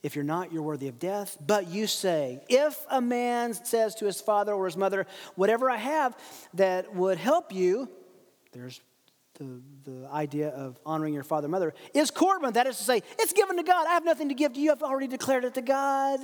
[0.02, 1.36] If you're not, you're worthy of death.
[1.44, 5.76] But you say, if a man says to his father or his mother, whatever I
[5.76, 6.16] have
[6.54, 7.88] that would help you,
[8.52, 8.80] there's
[9.38, 12.54] the, the idea of honoring your father and mother, is korban.
[12.54, 13.86] That is to say, it's given to God.
[13.86, 14.72] I have nothing to give to you.
[14.72, 16.20] I've already declared it to God.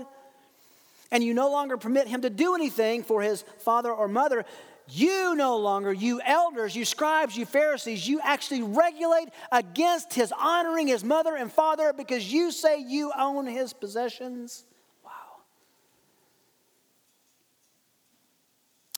[1.10, 4.44] And you no longer permit him to do anything for his father or mother
[4.88, 10.86] you no longer, you elders, you scribes, you Pharisees, you actually regulate against his honoring
[10.86, 14.64] his mother and father because you say you own his possessions.
[15.04, 15.10] Wow.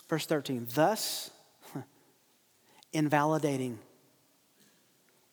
[0.08, 1.30] Verse 13, thus
[2.92, 3.78] invalidating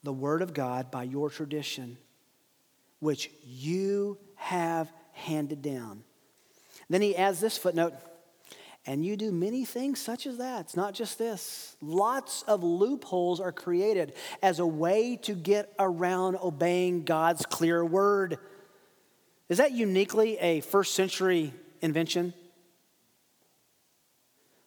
[0.03, 1.97] the word of God by your tradition,
[2.99, 6.03] which you have handed down.
[6.89, 7.93] Then he adds this footnote
[8.85, 10.61] and you do many things such as that.
[10.61, 11.75] It's not just this.
[11.81, 18.39] Lots of loopholes are created as a way to get around obeying God's clear word.
[19.49, 22.33] Is that uniquely a first century invention?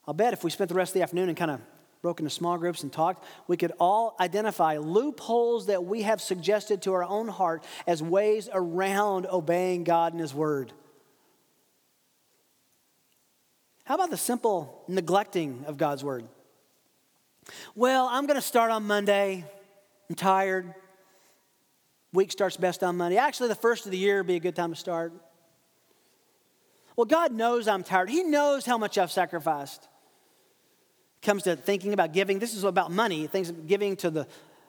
[0.07, 1.61] I'll bet if we spent the rest of the afternoon and kind of
[2.05, 6.82] broke into small groups and talked, we could all identify loopholes that we have suggested
[6.82, 10.70] to our own heart as ways around obeying God and His Word.
[13.84, 16.26] How about the simple neglecting of God's word?
[17.74, 19.42] Well, I'm going to start on Monday.
[20.11, 20.74] I'm tired.
[22.12, 23.16] Week starts best on Monday.
[23.16, 25.14] Actually, the first of the year would be a good time to start.
[26.96, 28.11] Well, God knows I'm tired.
[28.11, 29.88] He knows how much I've sacrificed.
[31.24, 32.38] Comes to thinking about giving.
[32.38, 34.26] This is about money, things giving to the,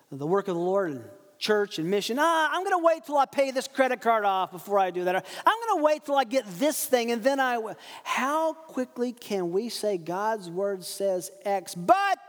[0.10, 1.04] the work of the Lord and
[1.38, 2.18] church and mission.
[2.18, 5.04] Ah, I'm going to wait till I pay this credit card off before I do
[5.04, 5.16] that.
[5.46, 7.76] I'm going to wait till I get this thing and then I will.
[8.06, 12.20] How quickly can we say God's word says X, but,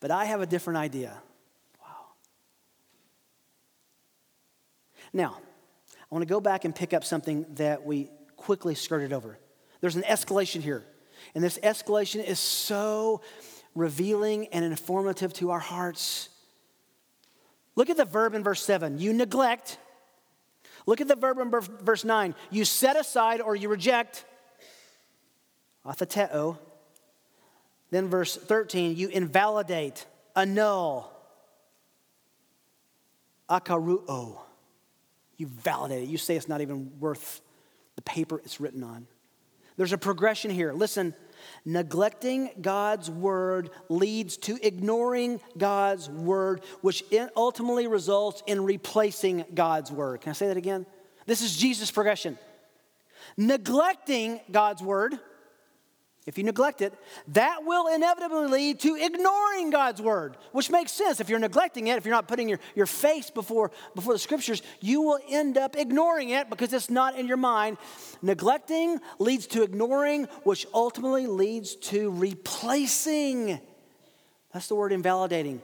[0.00, 1.16] but I have a different idea?
[1.80, 1.86] Wow.
[5.14, 5.38] Now,
[5.88, 9.38] I want to go back and pick up something that we quickly skirted over.
[9.80, 10.84] There's an escalation here.
[11.34, 13.20] And this escalation is so
[13.74, 16.28] revealing and informative to our hearts.
[17.76, 18.98] Look at the verb in verse 7.
[18.98, 19.78] You neglect.
[20.86, 22.34] Look at the verb in verse 9.
[22.50, 24.24] You set aside or you reject.
[25.84, 26.58] Atheteo.
[27.90, 31.10] Then verse 13, you invalidate, annul.
[33.48, 34.38] Akaruo.
[35.36, 36.08] You validate it.
[36.08, 37.40] You say it's not even worth
[37.96, 39.06] the paper it's written on.
[39.76, 40.72] There's a progression here.
[40.72, 41.14] Listen,
[41.64, 47.04] Neglecting God's word leads to ignoring God's word, which
[47.36, 50.20] ultimately results in replacing God's word.
[50.20, 50.86] Can I say that again?
[51.26, 52.38] This is Jesus' progression.
[53.36, 55.18] Neglecting God's word
[56.26, 56.94] if you neglect it,
[57.28, 61.20] that will inevitably lead to ignoring God's word, which makes sense.
[61.20, 64.62] If you're neglecting it, if you're not putting your, your face before, before the scriptures,
[64.80, 67.76] you will end up ignoring it because it's not in your mind.
[68.22, 73.60] Neglecting leads to ignoring, which ultimately leads to replacing.
[74.52, 75.60] That's the word invalidating.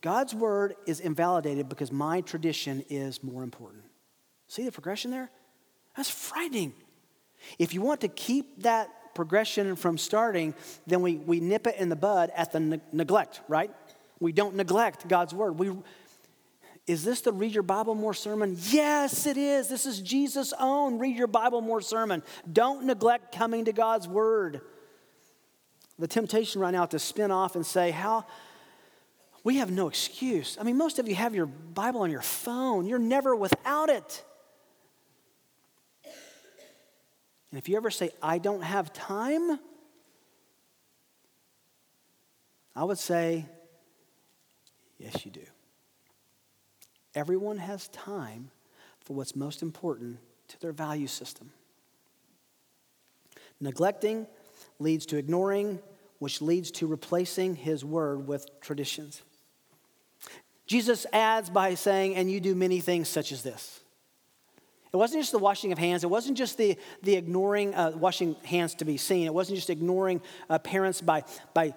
[0.00, 3.84] God's word is invalidated because my tradition is more important.
[4.48, 5.30] See the progression there?
[5.96, 6.72] That's frightening.
[7.58, 10.54] If you want to keep that progression from starting,
[10.86, 13.68] then we, we nip it in the bud at the ne- neglect, right?
[14.20, 15.58] We don't neglect God's word.
[15.58, 15.72] We,
[16.86, 18.56] is this the read your Bible more sermon?
[18.70, 19.66] Yes, it is.
[19.66, 22.22] This is Jesus' own read your Bible more sermon.
[22.52, 24.60] Don't neglect coming to God's word.
[25.98, 28.24] The temptation right now to spin off and say, How?
[29.42, 30.56] We have no excuse.
[30.60, 34.24] I mean, most of you have your Bible on your phone, you're never without it.
[37.50, 39.58] And if you ever say, I don't have time,
[42.76, 43.46] I would say,
[44.98, 45.44] yes, you do.
[47.14, 48.50] Everyone has time
[49.00, 50.18] for what's most important
[50.48, 51.50] to their value system.
[53.60, 54.26] Neglecting
[54.78, 55.80] leads to ignoring,
[56.18, 59.22] which leads to replacing his word with traditions.
[60.66, 63.80] Jesus adds by saying, and you do many things such as this.
[64.92, 66.02] It wasn't just the washing of hands.
[66.02, 69.26] It wasn't just the, the ignoring uh, washing hands to be seen.
[69.26, 71.74] It wasn't just ignoring uh, parents by, by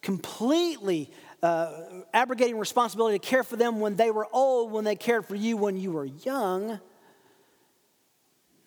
[0.00, 1.10] completely
[1.42, 1.72] uh,
[2.14, 5.56] abrogating responsibility to care for them when they were old, when they cared for you
[5.56, 6.78] when you were young.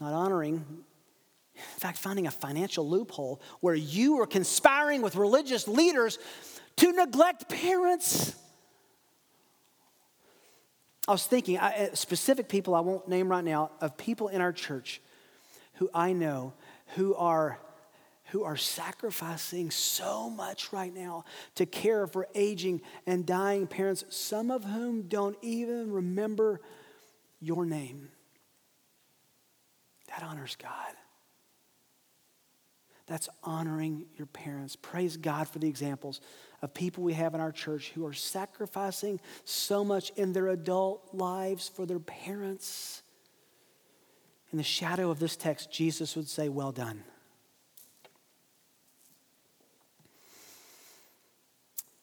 [0.02, 0.66] not honoring,
[1.56, 6.20] in fact, finding a financial loophole where you were conspiring with religious leaders
[6.76, 8.36] to neglect parents.
[11.08, 14.42] I was thinking, I, uh, specific people I won't name right now, of people in
[14.42, 15.02] our church
[15.76, 16.54] who I know
[16.96, 17.60] who are
[18.30, 24.50] who are sacrificing so much right now to care for aging and dying parents, some
[24.50, 26.60] of whom don't even remember
[27.40, 28.10] your name.
[30.08, 30.94] That honors God.
[33.06, 34.76] That's honoring your parents.
[34.76, 36.20] Praise God for the examples
[36.66, 41.08] of people we have in our church who are sacrificing so much in their adult
[41.14, 43.04] lives for their parents.
[44.52, 47.04] In the shadow of this text, Jesus would say, Well done.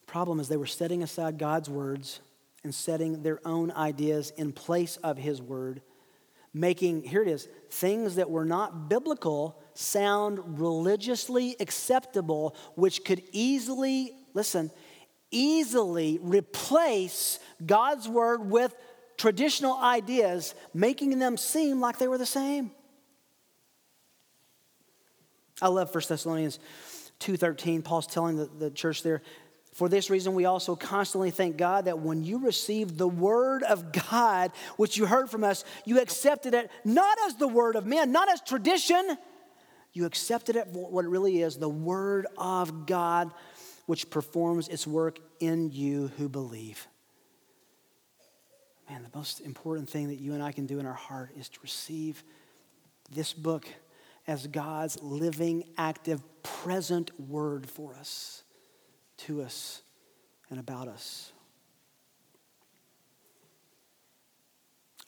[0.07, 2.21] Problem is, they were setting aside God's words
[2.63, 5.81] and setting their own ideas in place of His word,
[6.53, 14.13] making, here it is, things that were not biblical sound religiously acceptable, which could easily,
[14.33, 14.71] listen,
[15.31, 18.73] easily replace God's word with
[19.17, 22.71] traditional ideas, making them seem like they were the same.
[25.61, 26.59] I love 1 Thessalonians
[27.19, 27.83] 2.13.
[27.83, 29.21] Paul's telling the, the church there,
[29.73, 33.91] for this reason, we also constantly thank God that when you received the word of
[33.91, 38.11] God, which you heard from us, you accepted it not as the word of men,
[38.11, 39.17] not as tradition.
[39.91, 43.31] You accepted it for what it really is the word of God,
[43.85, 46.87] which performs its work in you who believe.
[48.89, 51.49] Man, the most important thing that you and I can do in our heart is
[51.49, 52.23] to receive
[53.11, 53.67] this book
[54.27, 58.43] as God's living, active, present word for us,
[59.17, 59.81] to us,
[60.49, 61.31] and about us.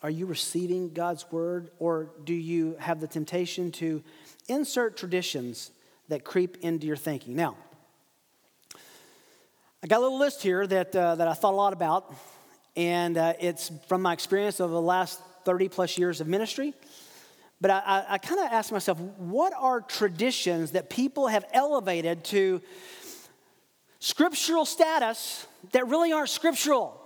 [0.02, 4.04] Are you receiving God's word, or do you have the temptation to
[4.48, 5.72] insert traditions
[6.10, 7.36] that creep into your thinking?
[7.36, 7.56] Now,
[9.86, 12.12] I got a little list here that, uh, that I thought a lot about
[12.76, 16.74] and uh, it's from my experience over the last 30 plus years of ministry.
[17.62, 22.24] But I, I, I kind of asked myself, what are traditions that people have elevated
[22.24, 22.64] to
[24.00, 27.00] scriptural status that really aren't scriptural,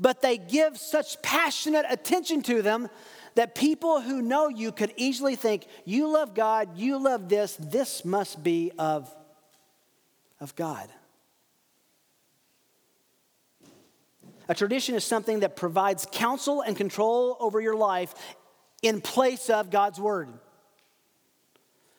[0.00, 2.88] but they give such passionate attention to them
[3.36, 8.04] that people who know you could easily think, you love God, you love this, this
[8.04, 9.14] must be of,
[10.40, 10.90] of God.
[14.48, 18.14] A tradition is something that provides counsel and control over your life
[18.82, 20.28] in place of God's word.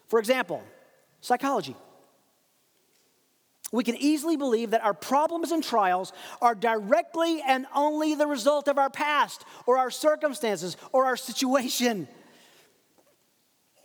[0.08, 0.64] For example,
[1.22, 1.76] psychology.
[3.72, 8.70] We can easily believe that our problems and trials are directly and only the result
[8.70, 12.08] of our past or our circumstances or our situation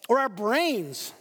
[0.09, 1.13] or our brains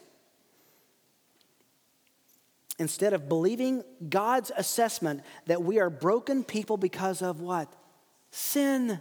[2.82, 7.72] instead of believing God's assessment that we are broken people because of what?
[8.32, 9.00] Sin.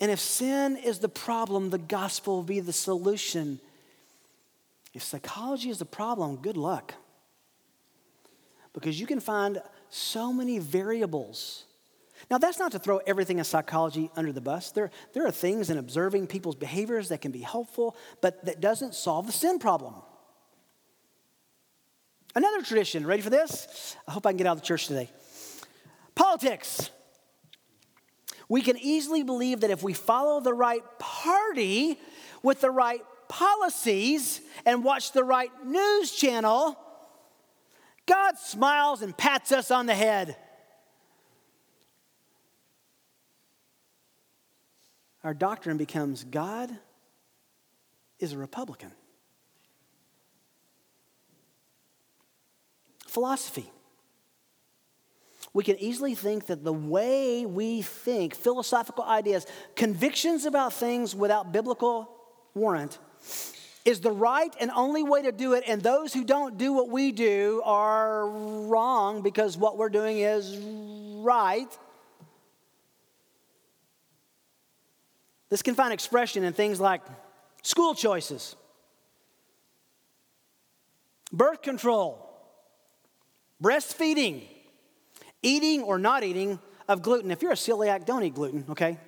[0.00, 3.58] And if sin is the problem, the gospel will be the solution.
[4.94, 6.94] If psychology is the problem, good luck.
[8.72, 9.60] Because you can find
[9.90, 11.64] so many variables.
[12.30, 14.70] Now, that's not to throw everything in psychology under the bus.
[14.70, 18.94] There, there are things in observing people's behaviors that can be helpful, but that doesn't
[18.94, 19.94] solve the sin problem.
[22.38, 23.96] Another tradition, ready for this?
[24.06, 25.10] I hope I can get out of the church today.
[26.14, 26.88] Politics.
[28.48, 31.98] We can easily believe that if we follow the right party
[32.44, 36.78] with the right policies and watch the right news channel,
[38.06, 40.36] God smiles and pats us on the head.
[45.24, 46.70] Our doctrine becomes God
[48.20, 48.92] is a Republican.
[53.08, 53.72] Philosophy.
[55.52, 61.52] We can easily think that the way we think, philosophical ideas, convictions about things without
[61.52, 62.10] biblical
[62.54, 62.98] warrant,
[63.84, 66.90] is the right and only way to do it, and those who don't do what
[66.90, 71.78] we do are wrong because what we're doing is right.
[75.48, 77.00] This can find expression in things like
[77.62, 78.54] school choices,
[81.32, 82.27] birth control,
[83.62, 84.42] breastfeeding,
[85.42, 87.30] eating or not eating of gluten.
[87.30, 88.98] If you're a celiac, don't eat gluten, okay?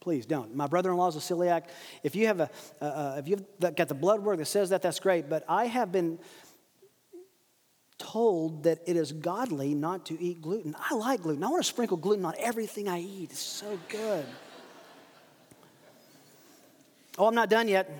[0.00, 0.54] Please don't.
[0.56, 1.64] My brother-in-law is a celiac.
[2.02, 4.98] If you have a, uh, if you've got the blood work that says that, that's
[4.98, 5.28] great.
[5.28, 6.18] But I have been
[7.98, 10.74] told that it is godly not to eat gluten.
[10.78, 11.44] I like gluten.
[11.44, 13.30] I want to sprinkle gluten on everything I eat.
[13.30, 14.24] It's so good.
[17.18, 17.90] oh, I'm not done yet.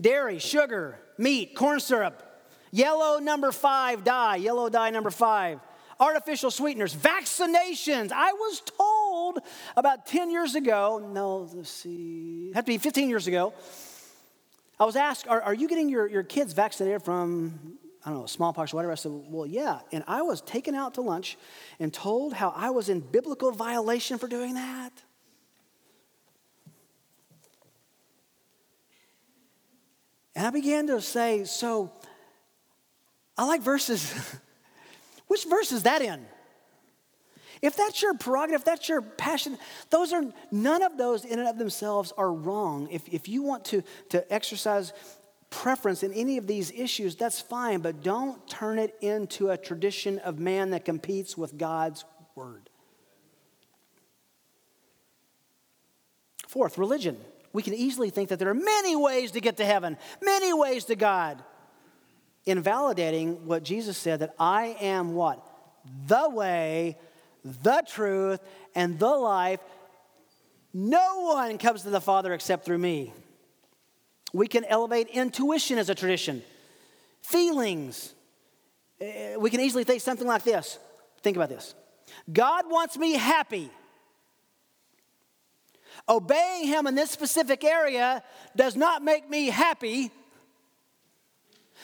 [0.00, 2.22] dairy, sugar, meat, corn syrup,
[2.70, 5.60] yellow number five dye, yellow dye number five,
[5.98, 8.10] artificial sweeteners, vaccinations.
[8.12, 9.38] I was told
[9.76, 13.52] about 10 years ago, no, let's see, It had to be 15 years ago.
[14.78, 18.26] I was asked, are, are you getting your, your kids vaccinated from, I don't know,
[18.26, 18.92] smallpox or whatever?
[18.92, 19.80] I said, well, yeah.
[19.92, 21.36] And I was taken out to lunch
[21.78, 24.90] and told how I was in biblical violation for doing that.
[30.34, 31.92] And I began to say, so
[33.36, 34.12] I like verses.
[35.26, 36.26] Which verse is that in?
[37.62, 39.58] If that's your prerogative, if that's your passion,
[39.90, 42.88] those are none of those in and of themselves are wrong.
[42.90, 44.92] If, if you want to, to exercise
[45.50, 50.18] preference in any of these issues, that's fine, but don't turn it into a tradition
[50.20, 52.04] of man that competes with God's
[52.34, 52.70] word.
[56.48, 57.18] Fourth, religion.
[57.52, 60.84] We can easily think that there are many ways to get to heaven, many ways
[60.86, 61.42] to God.
[62.46, 65.44] Invalidating what Jesus said that I am what?
[66.06, 66.96] The way,
[67.44, 68.40] the truth,
[68.74, 69.60] and the life.
[70.72, 73.12] No one comes to the Father except through me.
[74.32, 76.42] We can elevate intuition as a tradition,
[77.22, 78.14] feelings.
[79.00, 80.78] Eh, we can easily think something like this.
[81.22, 81.74] Think about this
[82.32, 83.70] God wants me happy.
[86.08, 88.22] Obeying Him in this specific area
[88.56, 90.10] does not make me happy.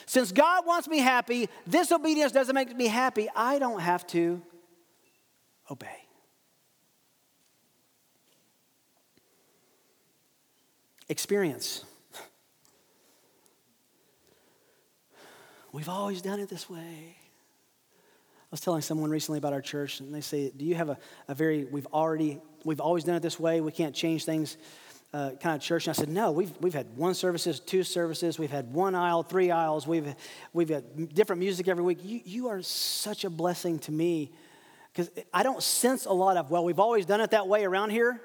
[0.04, 3.28] Since God wants me happy, this obedience doesn't make me happy.
[3.34, 4.42] I don't have to
[5.70, 5.88] obey.
[11.08, 11.84] Experience.
[15.72, 17.16] We've always done it this way.
[18.46, 20.98] I was telling someone recently about our church, and they say, Do you have a,
[21.28, 24.56] a very, we've already, we've always done it this way, we can't change things
[25.16, 25.86] uh, kind of church?
[25.86, 29.22] And I said, No, we've, we've had one services, two services, we've had one aisle,
[29.22, 30.14] three aisles, we've,
[30.52, 32.00] we've had different music every week.
[32.02, 34.30] You, you are such a blessing to me
[34.92, 37.90] because I don't sense a lot of, well, we've always done it that way around
[37.90, 38.20] here.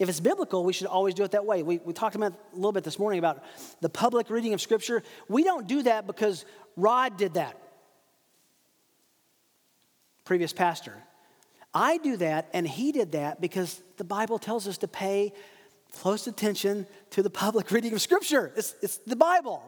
[0.00, 1.62] If it's biblical, we should always do it that way.
[1.62, 3.44] We, we talked about a little bit this morning about
[3.80, 5.04] the public reading of Scripture.
[5.28, 6.44] We don't do that because
[6.76, 7.56] Rod did that,
[10.24, 10.94] previous pastor.
[11.74, 15.32] I do that, and he did that because the Bible tells us to pay
[15.92, 18.52] close attention to the public reading of Scripture.
[18.56, 19.62] It's, it's the Bible.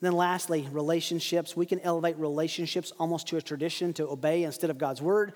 [0.00, 1.56] And then lastly, relationships.
[1.56, 5.34] We can elevate relationships almost to a tradition to obey instead of God's word.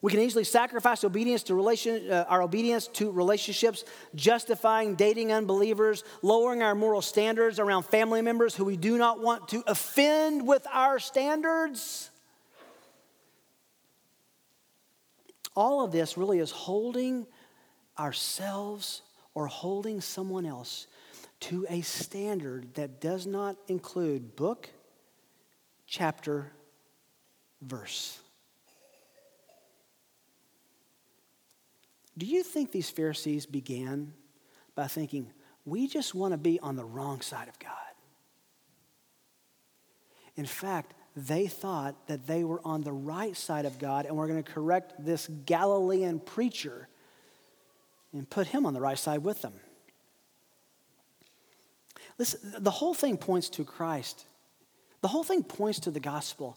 [0.00, 6.04] We can easily sacrifice obedience to relation, uh, our obedience to relationships, justifying dating unbelievers,
[6.22, 10.66] lowering our moral standards around family members who we do not want to offend with
[10.72, 12.10] our standards.
[15.58, 17.26] All of this really is holding
[17.98, 19.02] ourselves
[19.34, 20.86] or holding someone else
[21.40, 24.70] to a standard that does not include book,
[25.84, 26.52] chapter,
[27.60, 28.20] verse.
[32.16, 34.12] Do you think these Pharisees began
[34.76, 35.32] by thinking,
[35.64, 37.72] we just want to be on the wrong side of God?
[40.36, 40.94] In fact,
[41.26, 44.52] they thought that they were on the right side of God and were going to
[44.52, 46.88] correct this Galilean preacher
[48.12, 49.54] and put him on the right side with them.
[52.18, 54.26] Listen, the whole thing points to Christ.
[55.00, 56.56] The whole thing points to the gospel.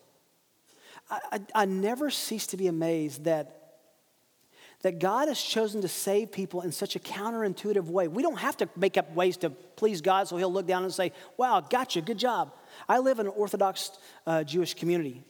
[1.09, 3.57] I, I, I never cease to be amazed that
[4.83, 8.07] that God has chosen to save people in such a counterintuitive way.
[8.07, 10.91] We don't have to make up ways to please God so He'll look down and
[10.91, 12.51] say, Wow, gotcha, good job.
[12.87, 13.91] I live in an Orthodox
[14.25, 15.23] uh, Jewish community.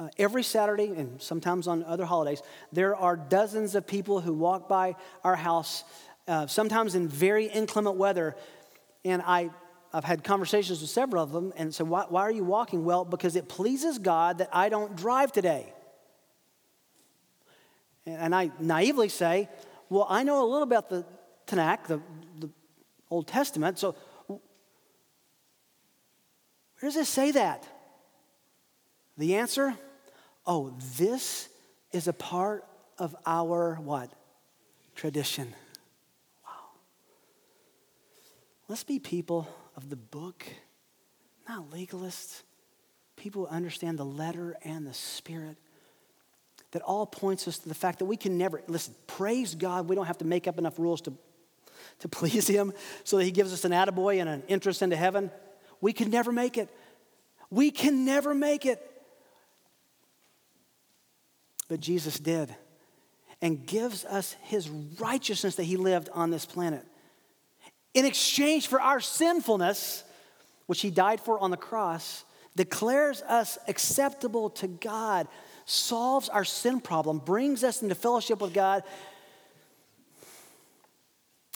[0.00, 2.40] Uh, every Saturday, and sometimes on other holidays,
[2.72, 5.82] there are dozens of people who walk by our house,
[6.28, 8.36] uh, sometimes in very inclement weather,
[9.04, 9.50] and I,
[9.92, 12.84] I've had conversations with several of them and said, why, why are you walking?
[12.84, 15.72] Well, because it pleases God that I don't drive today.
[18.06, 19.48] And I naively say,
[19.90, 21.04] well, I know a little about the
[21.46, 22.00] Tanakh, the,
[22.38, 22.50] the
[23.10, 23.96] Old Testament, so
[26.80, 27.66] where does it say that?
[29.16, 29.74] The answer,
[30.46, 31.48] oh, this
[31.92, 32.64] is a part
[32.98, 34.10] of our what?
[34.94, 35.52] Tradition.
[36.44, 36.52] Wow.
[38.68, 40.46] Let's be people of the book,
[41.48, 42.42] not legalists,
[43.16, 45.56] people who understand the letter and the spirit.
[46.72, 49.96] That all points us to the fact that we can never, listen, praise God, we
[49.96, 51.12] don't have to make up enough rules to,
[52.00, 52.72] to please Him
[53.04, 55.30] so that He gives us an attaboy and an interest into heaven.
[55.80, 56.68] We can never make it.
[57.50, 58.84] We can never make it.
[61.68, 62.54] But Jesus did
[63.40, 66.84] and gives us His righteousness that He lived on this planet
[67.94, 70.04] in exchange for our sinfulness,
[70.66, 72.24] which he died for on the cross,
[72.54, 75.26] declares us acceptable to God,
[75.64, 78.82] solves our sin problem, brings us into fellowship with God,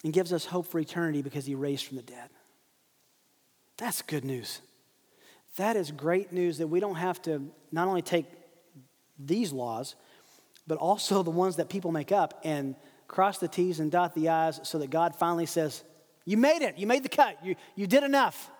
[0.02, 2.28] and gives us hope for eternity because he raised from the dead.
[3.76, 4.60] That's good news.
[5.56, 8.26] That is great news that we don't have to not only take
[9.18, 9.94] these laws,
[10.66, 12.74] but also the ones that people make up and
[13.08, 15.82] cross the T's and dot the I's so that God finally says,
[16.24, 16.78] You made it.
[16.78, 17.38] You made the cut.
[17.44, 18.50] You, you did enough.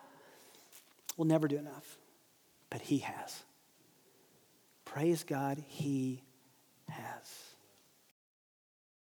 [1.17, 1.99] We'll never do enough,
[2.71, 3.43] but He has.
[4.85, 6.23] Praise God, He.